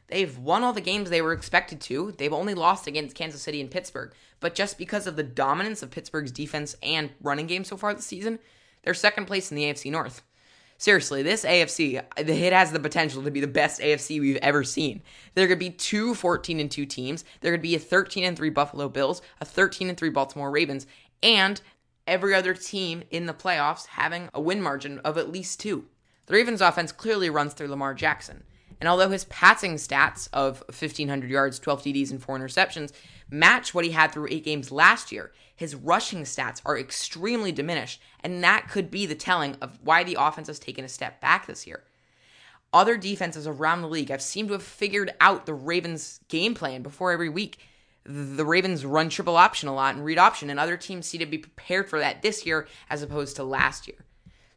They've 0.07 0.35
won 0.37 0.63
all 0.63 0.73
the 0.73 0.81
games 0.81 1.09
they 1.09 1.21
were 1.21 1.33
expected 1.33 1.79
to. 1.81 2.13
They've 2.17 2.33
only 2.33 2.55
lost 2.55 2.87
against 2.87 3.15
Kansas 3.15 3.43
City 3.43 3.61
and 3.61 3.69
Pittsburgh. 3.69 4.11
But 4.39 4.55
just 4.55 4.79
because 4.79 5.05
of 5.05 5.15
the 5.15 5.23
dominance 5.23 5.83
of 5.83 5.91
Pittsburgh's 5.91 6.31
defense 6.31 6.75
and 6.81 7.11
running 7.21 7.45
game 7.45 7.63
so 7.63 7.77
far 7.77 7.93
this 7.93 8.07
season, 8.07 8.39
they're 8.81 8.95
second 8.95 9.27
place 9.27 9.51
in 9.51 9.55
the 9.55 9.65
AFC 9.65 9.91
North. 9.91 10.23
Seriously, 10.79 11.21
this 11.21 11.45
AFC, 11.45 12.03
it 12.17 12.53
has 12.53 12.71
the 12.71 12.79
potential 12.79 13.21
to 13.21 13.29
be 13.29 13.39
the 13.39 13.47
best 13.47 13.79
AFC 13.79 14.19
we've 14.19 14.37
ever 14.37 14.63
seen. 14.63 15.03
There 15.35 15.47
could 15.47 15.59
be 15.59 15.69
two 15.69 16.15
14 16.15 16.59
and 16.59 16.71
2 16.71 16.87
teams. 16.87 17.23
There 17.41 17.51
could 17.51 17.61
be 17.61 17.75
a 17.75 17.79
13 17.79 18.23
and 18.23 18.35
3 18.35 18.49
Buffalo 18.49 18.89
Bills, 18.89 19.21
a 19.39 19.45
13 19.45 19.89
and 19.89 19.97
3 19.97 20.09
Baltimore 20.09 20.49
Ravens, 20.49 20.87
and 21.21 21.61
every 22.07 22.33
other 22.33 22.55
team 22.55 23.03
in 23.11 23.27
the 23.27 23.33
playoffs 23.33 23.85
having 23.85 24.29
a 24.33 24.41
win 24.41 24.59
margin 24.59 24.97
of 24.99 25.19
at 25.19 25.31
least 25.31 25.59
two. 25.59 25.85
The 26.31 26.37
Ravens 26.37 26.61
offense 26.61 26.93
clearly 26.93 27.29
runs 27.29 27.53
through 27.53 27.67
Lamar 27.67 27.93
Jackson. 27.93 28.45
And 28.79 28.87
although 28.87 29.09
his 29.09 29.25
passing 29.25 29.75
stats 29.75 30.29
of 30.31 30.63
1,500 30.69 31.29
yards, 31.29 31.59
12 31.59 31.83
TDs, 31.83 32.09
and 32.09 32.23
4 32.23 32.39
interceptions 32.39 32.93
match 33.29 33.73
what 33.73 33.83
he 33.83 33.91
had 33.91 34.13
through 34.13 34.29
eight 34.31 34.45
games 34.45 34.71
last 34.71 35.11
year, 35.11 35.33
his 35.53 35.75
rushing 35.75 36.21
stats 36.21 36.61
are 36.65 36.79
extremely 36.79 37.51
diminished. 37.51 38.01
And 38.23 38.41
that 38.45 38.69
could 38.69 38.89
be 38.89 39.05
the 39.05 39.13
telling 39.13 39.57
of 39.61 39.77
why 39.83 40.05
the 40.05 40.15
offense 40.17 40.47
has 40.47 40.57
taken 40.57 40.85
a 40.85 40.87
step 40.87 41.19
back 41.19 41.47
this 41.47 41.67
year. 41.67 41.83
Other 42.71 42.95
defenses 42.95 43.45
around 43.45 43.81
the 43.81 43.89
league 43.89 44.07
have 44.07 44.21
seemed 44.21 44.47
to 44.47 44.53
have 44.53 44.63
figured 44.63 45.13
out 45.19 45.45
the 45.45 45.53
Ravens' 45.53 46.21
game 46.29 46.55
plan 46.55 46.81
before 46.81 47.11
every 47.11 47.27
week. 47.27 47.57
The 48.05 48.45
Ravens 48.45 48.85
run 48.85 49.09
triple 49.09 49.35
option 49.35 49.67
a 49.67 49.75
lot 49.75 49.95
and 49.95 50.05
read 50.05 50.17
option, 50.17 50.49
and 50.49 50.61
other 50.61 50.77
teams 50.77 51.07
seem 51.07 51.19
to 51.19 51.25
be 51.25 51.37
prepared 51.37 51.89
for 51.89 51.99
that 51.99 52.21
this 52.21 52.45
year 52.45 52.69
as 52.89 53.01
opposed 53.01 53.35
to 53.35 53.43
last 53.43 53.85
year. 53.85 54.05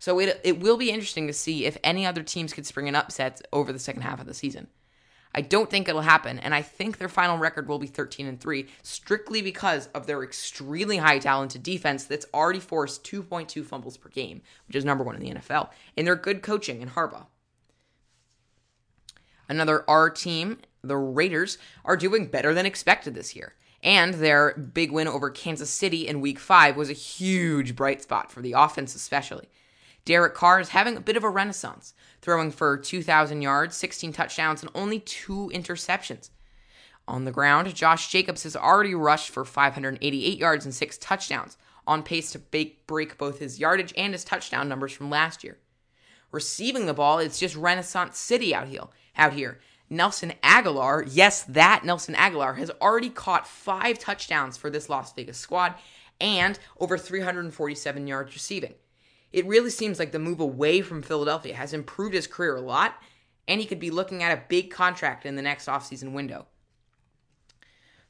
So 0.05 0.19
it, 0.19 0.39
it 0.45 0.61
will 0.61 0.77
be 0.77 0.91
interesting 0.91 1.29
to 1.29 1.33
see 1.33 1.65
if 1.65 1.79
any 1.83 2.05
other 2.05 2.23
teams 2.23 2.53
could 2.53 2.67
spring 2.67 2.91
an 2.91 2.95
upset 2.95 3.41
over 3.55 3.73
the 3.73 3.79
second 3.79 4.03
half 4.03 4.21
of 4.21 4.27
the 4.27 4.35
season. 4.35 4.67
I 5.35 5.41
don't 5.41 5.71
think 5.71 5.89
it'll 5.89 6.03
happen, 6.03 6.39
and 6.39 6.55
I 6.55 6.61
think 6.61 6.99
their 6.99 7.09
final 7.09 7.39
record 7.39 7.69
will 7.69 7.79
be 7.79 7.87
13 7.87 8.27
and 8.27 8.39
3, 8.39 8.67
strictly 8.83 9.41
because 9.41 9.87
of 9.95 10.07
their 10.07 10.23
extremely 10.23 10.99
high 10.99 11.21
talented 11.21 11.63
defense 11.63 12.05
that's 12.05 12.27
already 12.35 12.61
forced 12.61 13.03
2.2 13.05 13.65
fumbles 13.65 13.97
per 13.97 14.11
game, 14.11 14.43
which 14.67 14.77
is 14.77 14.85
number 14.85 15.03
one 15.03 15.15
in 15.15 15.23
the 15.23 15.41
NFL, 15.41 15.71
and 15.97 16.07
their 16.07 16.17
good 16.17 16.43
coaching 16.43 16.83
in 16.83 16.91
Harbaugh. 16.91 17.25
Another 19.49 19.89
R 19.89 20.11
team, 20.11 20.59
the 20.83 20.99
Raiders, 20.99 21.57
are 21.83 21.97
doing 21.97 22.27
better 22.27 22.53
than 22.53 22.67
expected 22.67 23.15
this 23.15 23.35
year. 23.35 23.55
And 23.83 24.13
their 24.13 24.53
big 24.53 24.93
win 24.93 25.09
over 25.09 25.31
Kansas 25.31 25.71
City 25.71 26.07
in 26.07 26.21
week 26.21 26.39
five 26.39 26.77
was 26.77 26.91
a 26.91 26.93
huge 26.93 27.75
bright 27.75 28.03
spot 28.03 28.31
for 28.31 28.43
the 28.43 28.53
offense, 28.53 28.95
especially. 28.95 29.49
Derek 30.05 30.35
Carr 30.35 30.61
is 30.61 30.71
having 30.71 30.97
a 30.97 31.01
bit 31.01 31.17
of 31.17 31.25
a 31.25 31.31
renaissance, 31.31 31.95
throwing 32.21 32.51
for 32.51 32.77
2,000 32.77 33.41
yards, 33.41 33.77
16 33.77 34.13
touchdowns, 34.13 34.63
and 34.63 34.71
only 34.75 35.01
two 35.01 35.51
interceptions. 35.55 36.31
On 37.09 37.25
the 37.25 37.33
ground, 37.33 37.75
Josh 37.75 38.11
Jacobs 38.11 38.43
has 38.43 38.57
already 38.57 38.95
rushed 38.95 39.31
for 39.31 39.45
588 39.45 40.39
yards 40.39 40.65
and 40.65 40.75
six 40.75 40.99
touchdowns, 40.99 41.57
on 41.87 42.03
pace 42.03 42.31
to 42.33 42.39
break 42.87 43.19
both 43.19 43.39
his 43.39 43.59
yardage 43.59 43.93
and 43.97 44.13
his 44.15 44.25
touchdown 44.25 44.69
numbers 44.69 44.93
from 44.93 45.11
last 45.11 45.45
year. 45.45 45.59
Receiving 46.33 46.87
the 46.87 46.95
ball, 46.95 47.19
it's 47.19 47.39
just 47.39 47.57
Renaissance 47.57 48.19
City 48.19 48.55
out 48.55 48.69
here. 48.69 48.85
Out 49.17 49.35
here. 49.35 49.61
Nelson 49.91 50.33
Agholor, 50.43 51.07
yes, 51.07 51.43
that 51.45 51.85
Nelson 51.85 52.15
Agholor 52.15 52.57
has 52.57 52.71
already 52.81 53.11
caught 53.11 53.47
five 53.47 53.99
touchdowns 53.99 54.57
for 54.57 54.71
this 54.71 54.89
Las 54.89 55.13
Vegas 55.13 55.39
squad 55.39 55.75
and 56.21 56.59
over 56.81 56.97
347 56.97 58.07
yards 58.07 58.33
receiving 58.33 58.75
it 59.35 59.47
really 59.47 59.71
seems 59.71 59.99
like 59.99 60.12
the 60.12 60.21
move 60.21 60.38
away 60.38 60.81
from 60.81 61.03
Philadelphia 61.03 61.57
has 61.57 61.73
improved 61.73 62.14
his 62.14 62.29
career 62.29 62.55
a 62.55 62.61
lot, 62.61 63.03
and 63.49 63.61
he 63.61 63.67
could 63.67 63.81
be 63.81 63.91
looking 63.91 64.23
at 64.23 64.31
a 64.31 64.45
big 64.49 64.71
contract 64.71 65.26
in 65.26 65.35
the 65.35 65.43
next 65.43 65.67
offseason 65.67 66.12
window. 66.12 66.47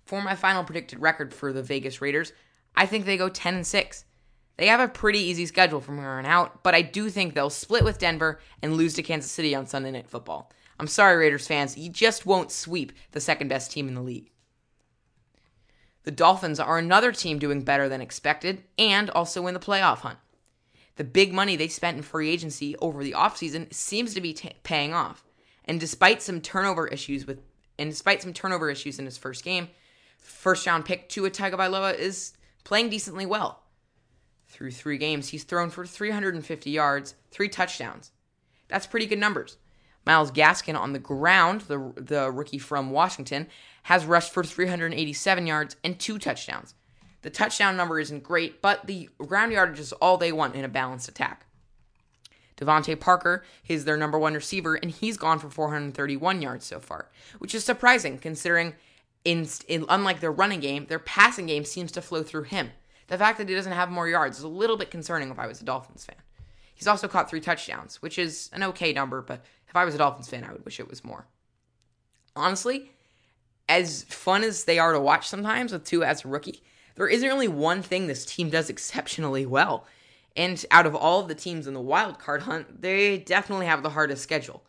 For 0.05 0.21
my 0.21 0.37
final 0.37 0.65
predicted 0.65 1.01
record 1.01 1.33
for 1.33 1.51
the 1.51 1.63
Vegas 1.63 2.03
Raiders, 2.03 2.35
I 2.77 2.85
think 2.85 3.07
they 3.07 3.17
go 3.17 3.31
10 3.31 3.55
and 3.55 3.67
6. 3.67 4.05
They 4.59 4.67
have 4.67 4.81
a 4.81 4.87
pretty 4.87 5.19
easy 5.19 5.47
schedule 5.47 5.81
from 5.81 5.97
here 5.97 6.09
on 6.09 6.27
out, 6.27 6.63
but 6.63 6.75
I 6.75 6.83
do 6.83 7.09
think 7.09 7.33
they'll 7.33 7.49
split 7.49 7.85
with 7.85 7.99
Denver 7.99 8.39
and 8.61 8.77
lose 8.77 8.93
to 8.93 9.03
Kansas 9.03 9.31
City 9.31 9.55
on 9.55 9.67
Sunday 9.67 9.93
Night 9.93 10.11
Football. 10.11 10.53
I'm 10.79 10.87
sorry, 10.87 11.17
Raiders 11.17 11.47
fans, 11.47 11.79
you 11.79 11.89
just 11.89 12.27
won't 12.27 12.53
sweep 12.53 12.93
the 13.13 13.21
second 13.21 13.49
best 13.49 13.73
team 13.73 13.89
in 13.89 13.95
the 13.95 14.03
league. 14.03 14.31
The 16.03 16.11
Dolphins 16.11 16.61
are 16.61 16.77
another 16.77 17.13
team 17.13 17.39
doing 17.39 17.63
better 17.63 17.89
than 17.89 18.03
expected 18.03 18.65
and 18.77 19.09
also 19.09 19.47
in 19.47 19.55
the 19.55 19.61
playoff 19.61 20.01
hunt 20.01 20.19
the 20.97 21.05
big 21.05 21.33
money 21.33 21.57
they 21.57 21.69
spent 21.69 21.97
in 21.97 22.03
free 22.03 22.31
agency 22.31 22.77
over 22.77 23.03
the 23.03 23.13
offseason 23.13 23.73
seems 23.73 24.15
to 24.15 24.21
be 24.21 24.33
t- 24.33 24.53
paying 24.63 24.95
off. 24.95 25.25
And 25.65 25.81
despite 25.81 26.23
some 26.23 26.41
turnover 26.41 26.87
issues 26.87 27.27
with 27.27 27.41
and 27.79 27.91
despite 27.91 28.23
some 28.23 28.33
turnover 28.33 28.71
issues 28.71 29.01
in 29.01 29.05
his 29.05 29.19
first 29.19 29.43
game, 29.43 29.69
first 30.19 30.67
round 30.67 30.85
pick 30.85 31.09
Tua 31.09 31.31
Tagovailoa 31.31 31.99
is 31.99 32.35
playing 32.63 32.91
decently 32.91 33.27
well. 33.27 33.63
Through 34.47 34.71
3 34.71 34.99
games, 34.99 35.31
he's 35.31 35.43
thrown 35.43 35.71
for 35.71 35.85
350 35.85 36.71
yards, 36.71 37.17
3 37.33 37.49
touchdowns. 37.49 38.13
That's 38.69 38.87
pretty 38.87 39.07
good 39.07 39.19
numbers. 39.19 39.57
Myles 40.07 40.31
Gaskin 40.31 40.79
on 40.79 40.93
the 40.93 40.99
ground, 40.99 41.63
the 41.63 41.93
the 41.97 42.31
rookie 42.31 42.59
from 42.59 42.91
Washington, 42.91 43.49
has 43.85 44.05
rushed 44.05 44.33
for 44.33 44.45
387 44.45 45.47
yards 45.47 45.77
and 45.83 45.99
2 45.99 46.19
touchdowns. 46.19 46.75
The 47.25 47.31
touchdown 47.31 47.75
number 47.75 47.99
isn't 47.99 48.23
great, 48.23 48.61
but 48.61 48.87
the 48.87 49.09
ground 49.17 49.51
yardage 49.51 49.81
is 49.81 49.95
all 49.95 50.19
they 50.19 50.31
want 50.31 50.55
in 50.55 50.63
a 50.63 50.69
balanced 50.69 51.09
attack. 51.09 51.47
DeVante 52.59 53.01
Parker 53.01 53.43
is 53.67 53.87
their 53.87 53.97
number 53.97 54.19
one 54.19 54.35
receiver, 54.35 54.75
and 54.75 54.91
he's 54.91 55.17
gone 55.17 55.39
for 55.39 55.49
431 55.49 56.43
yards 56.43 56.67
so 56.67 56.79
far, 56.79 57.09
which 57.39 57.55
is 57.55 57.65
surprising 57.65 58.19
considering, 58.19 58.75
in, 59.25 59.49
in 59.69 59.87
unlike 59.89 60.21
their 60.21 60.31
running 60.31 60.61
game, 60.61 60.85
their 60.85 60.99
passing 60.99 61.47
game 61.47 61.65
seems 61.65 61.91
to 61.93 62.03
flow 62.03 62.23
through 62.23 62.43
him. 62.43 62.73
The 63.07 63.17
fact 63.17 63.39
that 63.39 63.49
he 63.49 63.55
doesn't 63.55 63.73
have 63.73 63.91
more 63.91 64.07
yards 64.07 64.37
is 64.37 64.45
a 64.45 64.49
little 64.49 64.77
bit 64.77 64.91
concerning 64.91 65.31
if 65.31 65.39
I 65.39 65.47
was 65.47 65.63
a 65.63 65.65
Dolphins 65.65 66.05
fan. 66.05 66.17
He's 66.75 66.87
also 66.87 67.09
caught 67.09 67.31
three 67.31 67.41
touchdowns, 67.41 68.03
which 68.03 68.19
is 68.19 68.51
an 68.53 68.63
okay 68.65 68.93
number, 68.93 69.23
but 69.23 69.43
if 69.67 69.75
I 69.75 69.87
was 69.87 69.95
a 69.95 69.99
Dolphins 69.99 70.29
fan, 70.29 70.45
I 70.45 70.53
would 70.53 70.67
wish 70.67 70.79
it 70.79 70.91
was 70.91 71.03
more. 71.03 71.27
Honestly, 72.37 72.93
as 73.67 74.03
fun 74.03 74.45
as 74.45 74.65
they 74.65 74.79
are 74.79 74.93
to 74.93 75.01
watch 75.01 75.27
sometimes 75.27 75.73
with 75.73 75.85
Tua 75.85 76.07
as 76.07 76.27
a 76.27 76.29
rookie, 76.29 76.63
there 76.95 77.09
isn't 77.09 77.29
really 77.29 77.49
one 77.49 77.83
thing 77.83 78.07
this 78.07 78.25
team 78.25 78.51
does 78.51 78.71
exceptionally 78.71 79.47
well. 79.47 79.87
And 80.37 80.65
out 80.71 80.87
of 80.87 80.95
all 80.95 81.21
of 81.21 81.29
the 81.29 81.35
teams 81.35 81.67
in 81.67 81.75
the 81.75 81.81
wild 81.81 82.19
card 82.19 82.43
hunt, 82.43 82.83
they 82.83 83.19
definitely 83.19 83.67
have 83.67 83.83
the 83.83 83.91
hardest 83.91 84.23
schedule. 84.23 84.65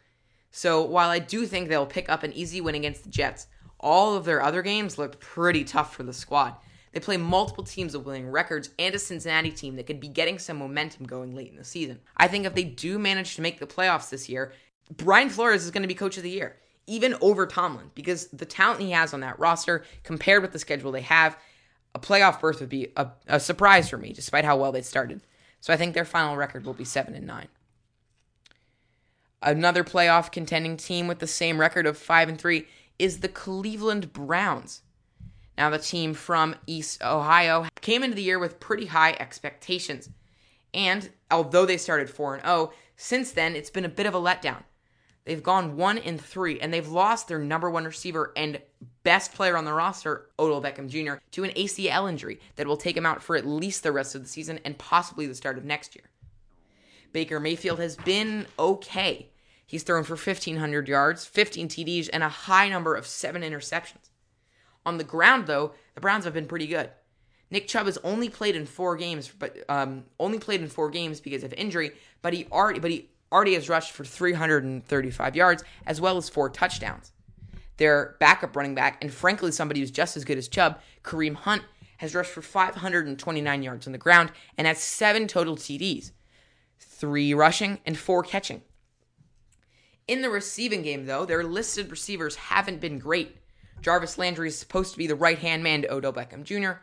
So 0.51 0.83
while 0.83 1.09
I 1.09 1.19
do 1.19 1.45
think 1.45 1.67
they'll 1.67 1.85
pick 1.85 2.07
up 2.09 2.23
an 2.23 2.33
easy 2.33 2.61
win 2.61 2.75
against 2.75 3.03
the 3.03 3.09
Jets, 3.09 3.47
all 3.79 4.15
of 4.15 4.25
their 4.25 4.41
other 4.41 4.61
games 4.61 4.97
look 4.97 5.19
pretty 5.19 5.63
tough 5.63 5.95
for 5.95 6.03
the 6.03 6.13
squad. 6.13 6.55
They 6.91 7.01
play 7.01 7.17
multiple 7.17 7.65
teams 7.65 7.95
with 7.95 8.05
winning 8.05 8.29
records 8.29 8.69
and 8.79 8.95
a 8.95 8.99
Cincinnati 8.99 9.51
team 9.51 9.75
that 9.75 9.85
could 9.85 9.99
be 9.99 10.07
getting 10.07 10.39
some 10.39 10.57
momentum 10.57 11.05
going 11.05 11.35
late 11.35 11.51
in 11.51 11.57
the 11.57 11.63
season. 11.65 11.99
I 12.15 12.29
think 12.29 12.45
if 12.45 12.55
they 12.55 12.63
do 12.63 12.97
manage 12.97 13.35
to 13.35 13.41
make 13.41 13.59
the 13.59 13.67
playoffs 13.67 14.09
this 14.09 14.29
year, 14.29 14.53
Brian 14.95 15.29
Flores 15.29 15.65
is 15.65 15.71
going 15.71 15.81
to 15.81 15.89
be 15.89 15.93
coach 15.93 16.15
of 16.15 16.23
the 16.23 16.29
year, 16.29 16.55
even 16.87 17.15
over 17.19 17.45
Tomlin, 17.45 17.91
because 17.95 18.27
the 18.27 18.45
talent 18.45 18.79
he 18.79 18.91
has 18.91 19.13
on 19.13 19.19
that 19.21 19.37
roster 19.39 19.83
compared 20.03 20.41
with 20.41 20.53
the 20.53 20.59
schedule 20.59 20.93
they 20.93 21.01
have, 21.01 21.37
a 21.95 21.99
playoff 21.99 22.41
berth 22.41 22.59
would 22.59 22.69
be 22.69 22.91
a, 22.97 23.07
a 23.25 23.39
surprise 23.39 23.89
for 23.89 23.97
me, 23.97 24.11
despite 24.11 24.43
how 24.43 24.57
well 24.57 24.73
they 24.73 24.81
started. 24.81 25.21
So 25.61 25.73
I 25.73 25.77
think 25.77 25.93
their 25.95 26.05
final 26.05 26.35
record 26.35 26.65
will 26.65 26.73
be 26.73 26.83
seven 26.83 27.15
and 27.15 27.25
nine. 27.25 27.47
Another 29.41 29.83
playoff 29.83 30.31
contending 30.31 30.75
team 30.75 31.07
with 31.07 31.19
the 31.19 31.27
same 31.27 31.59
record 31.59 31.87
of 31.87 31.97
five 31.97 32.27
and 32.27 32.39
three 32.39 32.67
is 32.99 33.19
the 33.19 33.29
Cleveland 33.29 34.11
Browns. 34.11 34.81
Now, 35.57 35.69
the 35.69 35.79
team 35.79 36.13
from 36.13 36.55
East 36.67 37.01
Ohio 37.01 37.65
came 37.79 38.03
into 38.03 38.15
the 38.15 38.23
year 38.23 38.39
with 38.39 38.59
pretty 38.59 38.87
high 38.87 39.13
expectations. 39.13 40.09
And 40.73 41.09
although 41.31 41.65
they 41.65 41.77
started 41.77 42.09
4 42.09 42.41
0, 42.41 42.73
since 42.97 43.31
then 43.31 43.55
it's 43.55 43.69
been 43.69 43.85
a 43.85 43.89
bit 43.89 44.05
of 44.05 44.13
a 44.13 44.19
letdown. 44.19 44.63
They've 45.23 45.41
gone 45.41 45.77
1 45.77 45.97
and 45.99 46.19
3 46.19 46.59
and 46.59 46.73
they've 46.73 46.87
lost 46.87 47.29
their 47.29 47.39
number 47.39 47.69
1 47.69 47.85
receiver 47.85 48.33
and 48.35 48.59
best 49.05 49.33
player 49.33 49.55
on 49.55 49.63
the 49.63 49.71
roster, 49.71 50.25
Odell 50.37 50.61
Beckham 50.61 50.89
Jr., 50.89 51.21
to 51.31 51.43
an 51.45 51.51
ACL 51.51 52.09
injury 52.09 52.39
that 52.57 52.67
will 52.67 52.75
take 52.75 52.97
him 52.97 53.05
out 53.05 53.23
for 53.23 53.37
at 53.37 53.45
least 53.45 53.83
the 53.83 53.91
rest 53.91 54.15
of 54.15 54.23
the 54.23 54.27
season 54.27 54.59
and 54.65 54.77
possibly 54.77 55.27
the 55.27 55.35
start 55.35 55.57
of 55.57 55.63
next 55.63 55.95
year. 55.95 56.09
Baker 57.13 57.39
Mayfield 57.39 57.79
has 57.79 57.95
been 57.95 58.47
okay. 58.59 59.29
He's 59.65 59.83
thrown 59.83 60.03
for 60.03 60.15
1,500 60.15 60.87
yards, 60.87 61.23
15 61.23 61.69
TDs, 61.69 62.09
and 62.11 62.23
a 62.23 62.29
high 62.29 62.67
number 62.67 62.95
of 62.95 63.05
seven 63.07 63.43
interceptions. 63.43 64.09
On 64.85 64.97
the 64.97 65.03
ground, 65.03 65.45
though, 65.47 65.73
the 65.93 66.01
Browns 66.01 66.25
have 66.25 66.33
been 66.33 66.47
pretty 66.47 66.67
good. 66.67 66.89
Nick 67.51 67.67
Chubb 67.67 67.85
has 67.85 67.99
only 68.03 68.27
played 68.27 68.55
in 68.55 68.65
four 68.65 68.95
games, 68.95 69.31
but 69.37 69.55
um, 69.69 70.03
only 70.19 70.39
played 70.39 70.61
in 70.61 70.67
four 70.67 70.89
games 70.89 71.21
because 71.21 71.43
of 71.43 71.53
injury. 71.53 71.91
But 72.23 72.33
he 72.33 72.47
already, 72.51 72.79
but 72.79 72.91
he 72.91 73.09
already 73.31 73.53
has 73.53 73.69
rushed 73.69 73.91
for 73.91 74.03
335 74.03 75.35
yards 75.35 75.63
as 75.85 76.01
well 76.01 76.17
as 76.17 76.27
four 76.27 76.49
touchdowns. 76.49 77.11
Their 77.77 78.15
backup 78.19 78.55
running 78.55 78.75
back, 78.75 79.03
and 79.03 79.13
frankly, 79.13 79.51
somebody 79.51 79.79
who's 79.79 79.91
just 79.91 80.15
as 80.15 80.25
good 80.25 80.37
as 80.37 80.47
Chubb, 80.47 80.79
Kareem 81.03 81.35
Hunt, 81.35 81.63
has 81.97 82.15
rushed 82.15 82.31
for 82.31 82.41
529 82.41 83.63
yards 83.63 83.87
on 83.87 83.93
the 83.93 83.97
ground 83.97 84.31
and 84.57 84.67
has 84.67 84.79
seven 84.79 85.27
total 85.27 85.55
TDs, 85.55 86.11
three 86.79 87.33
rushing 87.33 87.79
and 87.85 87.97
four 87.97 88.23
catching. 88.23 88.61
In 90.07 90.21
the 90.21 90.29
receiving 90.29 90.83
game, 90.83 91.05
though, 91.05 91.25
their 91.25 91.43
listed 91.43 91.89
receivers 91.89 92.35
haven't 92.35 92.79
been 92.79 92.99
great. 92.99 93.37
Jarvis 93.81 94.17
Landry 94.17 94.49
is 94.49 94.57
supposed 94.57 94.91
to 94.91 94.97
be 94.97 95.07
the 95.07 95.15
right 95.15 95.39
hand 95.39 95.63
man 95.63 95.81
to 95.81 95.93
Odell 95.93 96.13
Beckham 96.13 96.43
Jr., 96.43 96.79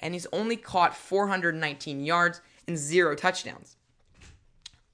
and 0.00 0.12
he's 0.12 0.26
only 0.32 0.56
caught 0.56 0.96
419 0.96 2.04
yards 2.04 2.40
and 2.66 2.76
zero 2.76 3.14
touchdowns. 3.14 3.76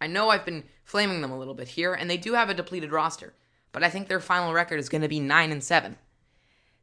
I 0.01 0.07
know 0.07 0.29
I've 0.29 0.45
been 0.45 0.65
flaming 0.85 1.21
them 1.21 1.31
a 1.31 1.39
little 1.39 1.55
bit 1.55 1.69
here, 1.69 1.95
and 1.95 2.09
they 2.09 2.17
do 2.17 2.35
have 2.35 2.51
a 2.51 2.55
depleted 2.55 2.93
roster, 2.93 3.35
but 3.73 3.83
I 3.83 3.91
think 3.91 4.09
their 4.09 4.21
final 4.21 4.53
record 4.53 4.79
is 4.79 4.89
going 4.89 5.03
to 5.03 5.09
be 5.09 5.21
9 5.21 5.53
and 5.53 5.63
7. 5.63 5.97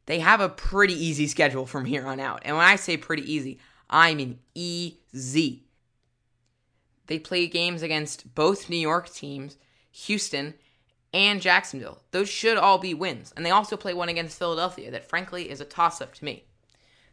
They 0.06 0.20
have 0.20 0.40
a 0.40 0.48
pretty 0.48 0.94
easy 0.94 1.26
schedule 1.26 1.66
from 1.66 1.84
here 1.84 2.06
on 2.06 2.18
out. 2.18 2.42
And 2.44 2.56
when 2.56 2.64
I 2.64 2.76
say 2.76 2.96
pretty 2.96 3.30
easy, 3.30 3.58
I 3.90 4.14
mean 4.14 4.38
easy. 4.54 5.64
They 7.06 7.18
play 7.18 7.46
games 7.46 7.82
against 7.82 8.34
both 8.34 8.70
New 8.70 8.76
York 8.78 9.10
teams, 9.10 9.56
Houston, 9.90 10.54
and 11.12 11.40
Jacksonville. 11.40 12.02
Those 12.10 12.28
should 12.28 12.56
all 12.56 12.78
be 12.78 12.94
wins. 12.94 13.32
And 13.36 13.44
they 13.44 13.50
also 13.50 13.76
play 13.76 13.94
one 13.94 14.08
against 14.08 14.38
Philadelphia 14.38 14.90
that 14.90 15.08
frankly 15.08 15.50
is 15.50 15.60
a 15.60 15.64
toss 15.64 16.00
up 16.00 16.14
to 16.14 16.24
me. 16.24 16.44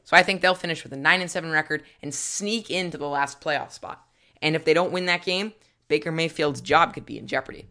So 0.04 0.16
I 0.16 0.24
think 0.24 0.42
they'll 0.42 0.54
finish 0.56 0.84
with 0.84 0.94
a 0.94 0.98
9 0.98 1.22
and 1.22 1.32
7 1.32 1.50
record 1.50 1.84
and 2.02 2.14
sneak 2.14 2.70
into 2.70 2.98
the 2.98 3.08
last 3.08 3.42
playoff 3.42 3.72
spot. 3.72 4.06
And 4.42 4.56
if 4.56 4.64
they 4.64 4.74
don't 4.74 4.92
win 4.92 5.06
that 5.08 5.26
game, 5.26 5.54
Baker 5.88 6.12
Mayfield's 6.12 6.62
job 6.62 6.94
could 6.94 7.06
be 7.06 7.18
in 7.18 7.28
jeopardy. 7.28 7.68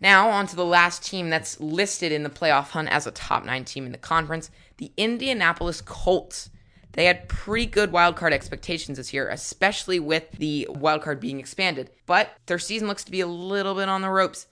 Now, 0.00 0.28
on 0.28 0.46
to 0.48 0.56
the 0.56 0.64
last 0.64 1.02
team 1.02 1.30
that's 1.30 1.58
listed 1.58 2.12
in 2.12 2.22
the 2.22 2.30
playoff 2.30 2.70
hunt 2.70 2.88
as 2.90 3.06
a 3.06 3.10
top 3.10 3.44
nine 3.44 3.64
team 3.64 3.86
in 3.86 3.92
the 3.92 3.98
conference 3.98 4.50
the 4.76 4.92
Indianapolis 4.96 5.80
Colts. 5.80 6.50
They 6.92 7.06
had 7.06 7.28
pretty 7.28 7.66
good 7.66 7.92
wildcard 7.92 8.32
expectations 8.32 8.98
this 8.98 9.12
year, 9.12 9.28
especially 9.28 9.98
with 9.98 10.30
the 10.32 10.66
wildcard 10.70 11.20
being 11.20 11.40
expanded, 11.40 11.90
but 12.06 12.30
their 12.46 12.58
season 12.58 12.88
looks 12.88 13.04
to 13.04 13.10
be 13.10 13.20
a 13.20 13.26
little 13.26 13.74
bit 13.74 13.88
on 13.88 14.02
the 14.02 14.10
ropes. 14.10 14.46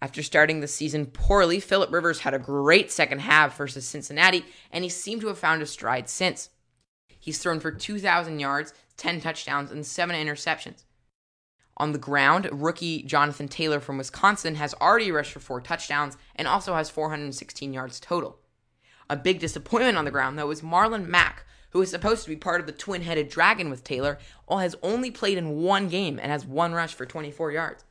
After 0.00 0.22
starting 0.22 0.60
the 0.60 0.68
season 0.68 1.06
poorly, 1.06 1.60
Philip 1.60 1.92
Rivers 1.92 2.20
had 2.20 2.32
a 2.32 2.38
great 2.38 2.90
second 2.90 3.20
half 3.20 3.56
versus 3.56 3.86
Cincinnati, 3.86 4.44
and 4.70 4.84
he 4.84 4.90
seemed 4.90 5.22
to 5.22 5.26
have 5.28 5.38
found 5.38 5.60
a 5.60 5.66
stride 5.66 6.08
since. 6.08 6.50
He's 7.18 7.38
thrown 7.38 7.58
for 7.58 7.72
2,000 7.72 8.38
yards, 8.38 8.72
10 8.96 9.20
touchdowns, 9.20 9.70
and 9.70 9.84
7 9.84 10.14
interceptions. 10.14 10.84
On 11.78 11.92
the 11.92 11.98
ground, 11.98 12.48
rookie 12.52 13.02
Jonathan 13.02 13.46
Taylor 13.46 13.78
from 13.78 13.98
Wisconsin 13.98 14.56
has 14.56 14.74
already 14.74 15.12
rushed 15.12 15.32
for 15.32 15.40
4 15.40 15.60
touchdowns 15.60 16.16
and 16.34 16.48
also 16.48 16.74
has 16.74 16.90
416 16.90 17.72
yards 17.72 18.00
total. 18.00 18.38
A 19.08 19.16
big 19.16 19.38
disappointment 19.38 19.96
on 19.96 20.04
the 20.04 20.10
ground, 20.10 20.38
though, 20.38 20.50
is 20.50 20.60
Marlon 20.60 21.06
Mack, 21.06 21.46
who 21.70 21.80
is 21.80 21.90
supposed 21.90 22.24
to 22.24 22.30
be 22.30 22.36
part 22.36 22.60
of 22.60 22.66
the 22.66 22.72
twin 22.72 23.02
headed 23.02 23.28
dragon 23.28 23.70
with 23.70 23.84
Taylor, 23.84 24.18
all 24.48 24.58
has 24.58 24.74
only 24.82 25.10
played 25.10 25.38
in 25.38 25.62
one 25.62 25.88
game 25.88 26.18
and 26.18 26.32
has 26.32 26.44
one 26.44 26.72
rush 26.72 26.94
for 26.94 27.06
24 27.06 27.52
yards. 27.52 27.84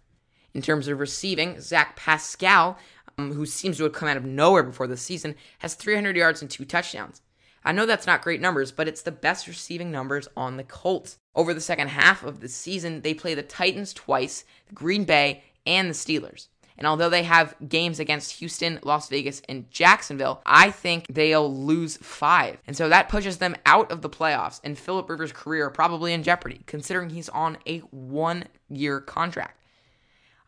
In 0.54 0.62
terms 0.62 0.88
of 0.88 1.00
receiving, 1.00 1.62
Zach 1.62 1.96
Pascal, 1.96 2.78
um, 3.18 3.34
who 3.34 3.46
seems 3.46 3.78
to 3.78 3.84
have 3.84 3.94
come 3.94 4.10
out 4.10 4.18
of 4.18 4.26
nowhere 4.26 4.64
before 4.64 4.88
the 4.88 4.98
season, 4.98 5.36
has 5.60 5.76
300 5.76 6.16
yards 6.18 6.42
and 6.42 6.52
two 6.52 6.66
touchdowns. 6.66 7.22
I 7.68 7.74
know 7.74 7.86
that's 7.86 8.08
not 8.08 8.22
great 8.22 8.40
numbers, 8.40 8.72
but 8.72 8.88
it's 8.88 9.02
the 9.02 9.12
best 9.12 9.46
receiving 9.46 9.92
numbers 9.92 10.30
on 10.38 10.56
the 10.56 10.64
Colts. 10.64 11.18
Over 11.36 11.54
the 11.54 11.60
second 11.60 11.90
half 11.90 12.24
of 12.24 12.40
the 12.40 12.48
season, 12.48 13.02
they 13.02 13.14
play 13.14 13.34
the 13.34 13.44
Titans 13.44 13.94
twice, 13.94 14.46
Green 14.74 15.04
Bay, 15.04 15.44
and 15.66 15.90
the 15.90 15.94
Steelers. 15.94 16.48
And 16.78 16.88
although 16.88 17.10
they 17.10 17.24
have 17.24 17.56
games 17.68 18.00
against 18.00 18.40
Houston, 18.40 18.80
Las 18.84 19.10
Vegas, 19.10 19.42
and 19.50 19.70
Jacksonville, 19.70 20.42
I 20.46 20.72
think 20.72 21.08
they'll 21.10 21.54
lose 21.54 21.98
five. 21.98 22.58
And 22.66 22.78
so 22.78 22.88
that 22.88 23.10
pushes 23.10 23.40
them 23.40 23.58
out 23.66 23.92
of 23.92 24.02
the 24.02 24.10
playoffs 24.10 24.62
and 24.64 24.80
Philip 24.80 25.10
Rivers' 25.10 25.34
career 25.34 25.70
probably 25.70 26.14
in 26.14 26.24
jeopardy, 26.24 26.62
considering 26.68 27.10
he's 27.10 27.28
on 27.28 27.58
a 27.68 27.80
one 27.92 28.46
year 28.70 29.02
contract. 29.02 29.60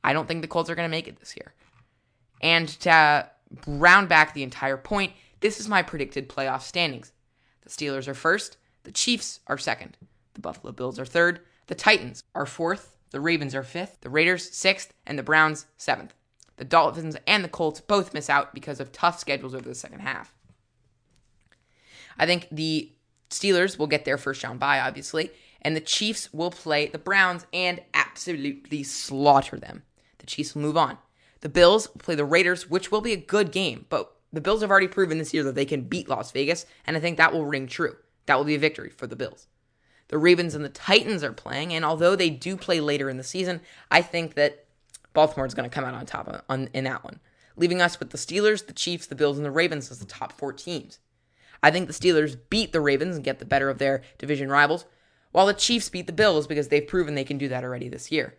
I 0.06 0.14
don't 0.14 0.26
think 0.26 0.42
the 0.42 0.48
Colts 0.48 0.70
are 0.70 0.76
going 0.76 0.88
to 0.88 0.98
make 0.98 1.10
it 1.10 1.20
this 1.20 1.36
year. 1.36 1.54
And 2.40 2.70
to 2.80 3.30
round 3.68 4.08
back 4.08 4.34
the 4.34 4.44
entire 4.44 4.78
point, 4.78 5.12
this 5.40 5.60
is 5.60 5.68
my 5.68 5.82
predicted 5.82 6.30
playoff 6.30 6.62
standings. 6.62 7.12
The 7.62 7.70
Steelers 7.70 8.08
are 8.08 8.14
first, 8.14 8.58
the 8.84 8.92
Chiefs 8.92 9.40
are 9.48 9.58
second, 9.58 9.98
the 10.34 10.42
Buffalo 10.42 10.72
Bills 10.72 11.00
are 11.00 11.06
third, 11.06 11.42
the 11.68 11.76
Titans 11.76 12.24
are 12.34 12.46
fourth, 12.46 12.96
the 13.12 13.22
Ravens 13.22 13.56
are 13.56 13.64
fifth, 13.64 14.02
the 14.02 14.10
Raiders 14.10 14.52
sixth, 14.52 14.94
and 15.06 15.18
the 15.18 15.24
Browns 15.24 15.66
seventh. 15.78 16.14
The 16.58 16.66
Dolphins 16.66 17.16
and 17.26 17.44
the 17.44 17.50
Colts 17.50 17.80
both 17.80 18.14
miss 18.14 18.30
out 18.30 18.54
because 18.54 18.80
of 18.80 18.92
tough 18.92 19.20
schedules 19.20 19.56
over 19.56 19.68
the 19.68 19.76
second 19.76 20.02
half. 20.02 20.34
I 22.18 22.26
think 22.26 22.48
the 22.52 22.92
Steelers 23.30 23.80
will 23.80 23.88
get 23.88 24.06
their 24.06 24.18
first 24.18 24.44
round 24.44 24.60
bye, 24.60 24.80
obviously, 24.80 25.32
and 25.62 25.76
the 25.76 25.82
Chiefs 25.82 26.34
will 26.34 26.52
play 26.52 26.88
the 26.88 26.98
Browns 26.98 27.46
and 27.54 27.82
absolutely 27.94 28.84
slaughter 28.84 29.58
them. 29.58 29.84
The 30.18 30.26
Chiefs 30.26 30.54
will 30.54 30.62
move 30.62 30.78
on. 30.78 30.98
The 31.42 31.50
Bills 31.50 31.88
will 31.88 32.00
play 32.00 32.16
the 32.16 32.26
Raiders, 32.26 32.70
which 32.70 32.92
will 32.92 33.02
be 33.02 33.14
a 33.14 33.18
good 33.18 33.52
game, 33.52 33.86
but 33.90 34.12
the 34.32 34.42
Bills 34.42 34.62
have 34.62 34.70
already 34.70 34.88
proven 34.88 35.18
this 35.18 35.34
year 35.34 35.44
that 35.44 35.56
they 35.56 35.66
can 35.66 35.82
beat 35.82 36.10
Las 36.10 36.32
Vegas, 36.32 36.66
and 36.86 36.96
I 36.96 37.00
think 37.00 37.18
that 37.18 37.34
will 37.34 37.46
ring 37.46 37.68
true. 37.68 37.96
That 38.26 38.38
will 38.38 38.46
be 38.46 38.56
a 38.56 38.60
victory 38.60 38.90
for 38.90 39.08
the 39.08 39.16
Bills. 39.16 39.48
The 40.10 40.18
Ravens 40.18 40.56
and 40.56 40.64
the 40.64 40.70
Titans 40.70 41.24
are 41.24 41.34
playing, 41.34 41.74
and 41.74 41.86
although 41.86 42.16
they 42.16 42.30
do 42.30 42.56
play 42.58 42.80
later 42.80 43.10
in 43.10 43.18
the 43.18 43.24
season, 43.24 43.62
I 43.90 44.02
think 44.02 44.36
that 44.36 44.66
Baltimore 45.14 45.46
is 45.46 45.54
going 45.54 45.70
to 45.70 45.74
come 45.74 45.86
out 45.86 45.94
on 45.94 46.06
top 46.06 46.28
of, 46.28 46.42
on, 46.50 46.70
in 46.74 46.84
that 46.84 47.04
one, 47.04 47.20
leaving 47.56 47.82
us 47.82 48.00
with 48.00 48.12
the 48.12 48.18
Steelers, 48.18 48.66
the 48.66 48.74
Chiefs, 48.74 49.08
the 49.08 49.16
Bills, 49.16 49.38
and 49.38 49.46
the 49.46 49.52
Ravens 49.52 49.90
as 49.92 50.00
the 50.00 50.06
top 50.06 50.32
four 50.32 50.54
teams. 50.54 51.00
I 51.62 51.72
think 51.72 51.88
the 51.88 51.94
Steelers 51.94 52.38
beat 52.50 52.72
the 52.72 52.82
Ravens 52.82 53.16
and 53.16 53.26
get 53.26 53.40
the 53.40 53.46
better 53.46 53.70
of 53.70 53.78
their 53.78 54.02
division 54.18 54.50
rivals, 54.50 54.86
while 55.32 55.46
the 55.46 55.54
Chiefs 55.54 55.90
beat 55.90 56.08
the 56.08 56.14
Bills 56.14 56.48
because 56.48 56.70
they've 56.70 56.88
proven 56.88 57.16
they 57.16 57.24
can 57.24 57.38
do 57.38 57.50
that 57.50 57.64
already 57.64 57.90
this 57.90 58.12
year. 58.12 58.36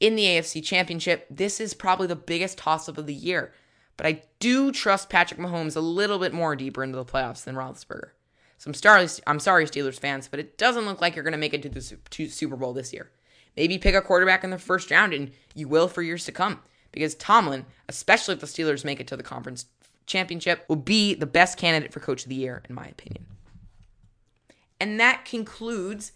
In 0.00 0.16
the 0.16 0.24
AFC 0.24 0.62
Championship, 0.62 1.26
this 1.30 1.60
is 1.60 1.74
probably 1.74 2.06
the 2.06 2.16
biggest 2.16 2.58
toss 2.58 2.88
up 2.88 2.98
of 2.98 3.06
the 3.06 3.14
year, 3.14 3.52
but 3.96 4.06
I 4.06 4.22
do 4.38 4.72
trust 4.72 5.08
Patrick 5.08 5.40
Mahomes 5.40 5.76
a 5.76 5.80
little 5.80 6.18
bit 6.18 6.32
more 6.32 6.56
deeper 6.56 6.84
into 6.84 6.96
the 6.96 7.04
playoffs 7.04 7.44
than 7.44 7.54
Roethlisberger. 7.54 8.10
So 8.58 8.68
I'm 8.68 8.74
sorry, 8.74 9.08
I'm 9.26 9.40
sorry, 9.40 9.66
Steelers 9.66 9.98
fans, 9.98 10.28
but 10.28 10.40
it 10.40 10.56
doesn't 10.58 10.86
look 10.86 11.00
like 11.00 11.14
you're 11.14 11.24
going 11.24 11.32
to 11.32 11.38
make 11.38 11.54
it 11.54 11.62
to 11.62 11.68
the 11.68 11.96
to 12.10 12.28
Super 12.28 12.56
Bowl 12.56 12.72
this 12.72 12.92
year. 12.92 13.10
Maybe 13.56 13.78
pick 13.78 13.94
a 13.94 14.02
quarterback 14.02 14.44
in 14.44 14.50
the 14.50 14.58
first 14.58 14.90
round, 14.90 15.12
and 15.12 15.30
you 15.54 15.68
will 15.68 15.88
for 15.88 16.02
years 16.02 16.24
to 16.26 16.32
come. 16.32 16.60
Because 16.92 17.14
Tomlin, 17.14 17.66
especially 17.88 18.34
if 18.34 18.40
the 18.40 18.46
Steelers 18.46 18.84
make 18.84 19.00
it 19.00 19.06
to 19.08 19.16
the 19.16 19.22
conference 19.22 19.66
championship, 20.06 20.64
will 20.68 20.76
be 20.76 21.14
the 21.14 21.26
best 21.26 21.58
candidate 21.58 21.92
for 21.92 22.00
coach 22.00 22.22
of 22.22 22.28
the 22.28 22.34
year, 22.34 22.62
in 22.68 22.74
my 22.74 22.86
opinion. 22.86 23.26
And 24.80 25.00
that 25.00 25.24
concludes 25.24 26.12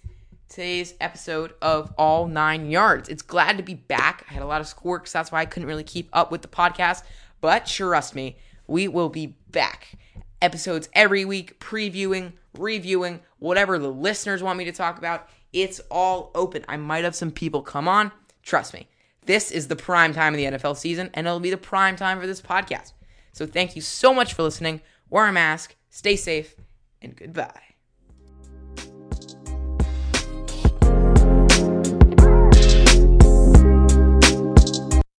today's 0.49 0.95
episode 1.01 1.55
of 1.63 1.93
All 1.97 2.27
Nine 2.27 2.71
Yards. 2.71 3.09
It's 3.09 3.23
glad 3.23 3.57
to 3.57 3.63
be 3.63 3.75
back. 3.75 4.27
I 4.29 4.35
had 4.35 4.43
a 4.43 4.47
lot 4.47 4.61
of 4.61 4.67
squirks, 4.67 5.13
that's 5.13 5.33
why 5.33 5.41
I 5.41 5.47
couldn't 5.47 5.69
really 5.69 5.85
keep 5.85 6.09
up 6.13 6.31
with 6.31 6.43
the 6.43 6.49
podcast. 6.49 7.03
But 7.41 7.67
trust 7.67 8.15
me, 8.15 8.37
we 8.67 8.89
will 8.89 9.09
be 9.09 9.37
back. 9.51 9.99
Episodes 10.43 10.89
every 10.95 11.25
week, 11.25 11.61
previewing, 11.61 12.33
reviewing, 12.57 13.21
whatever 13.39 13.79
the 13.79 13.93
listeners 13.93 14.43
want 14.43 14.59
me 14.59 14.65
to 14.65 14.73
talk 14.73 14.99
about. 14.99 15.29
It's 15.53 15.81
all 15.91 16.31
open. 16.35 16.65
I 16.69 16.77
might 16.77 17.05
have 17.05 17.15
some 17.15 17.31
people 17.31 17.63
come 17.63 17.89
on. 17.89 18.13
Trust 18.43 18.73
me, 18.73 18.89
this 19.27 19.51
is 19.51 19.69
the 19.69 19.77
prime 19.77 20.15
time 20.15 20.35
of 20.35 20.39
the 20.39 20.45
NFL 20.45 20.77
season, 20.77 21.11
and 21.15 21.27
it'll 21.27 21.41
be 21.41 21.51
the 21.51 21.57
prime 21.57 21.97
time 21.97 22.21
for 22.21 22.27
this 22.27 22.41
podcast. 22.41 22.93
So 23.33 23.47
thank 23.47 23.77
you 23.77 23.83
so 23.83 24.15
much 24.15 24.35
for 24.35 24.43
listening. 24.43 24.81
Wear 25.09 25.27
a 25.27 25.33
mask, 25.33 25.75
stay 25.91 26.17
safe, 26.17 26.55
and 27.03 27.17
goodbye. 27.17 27.70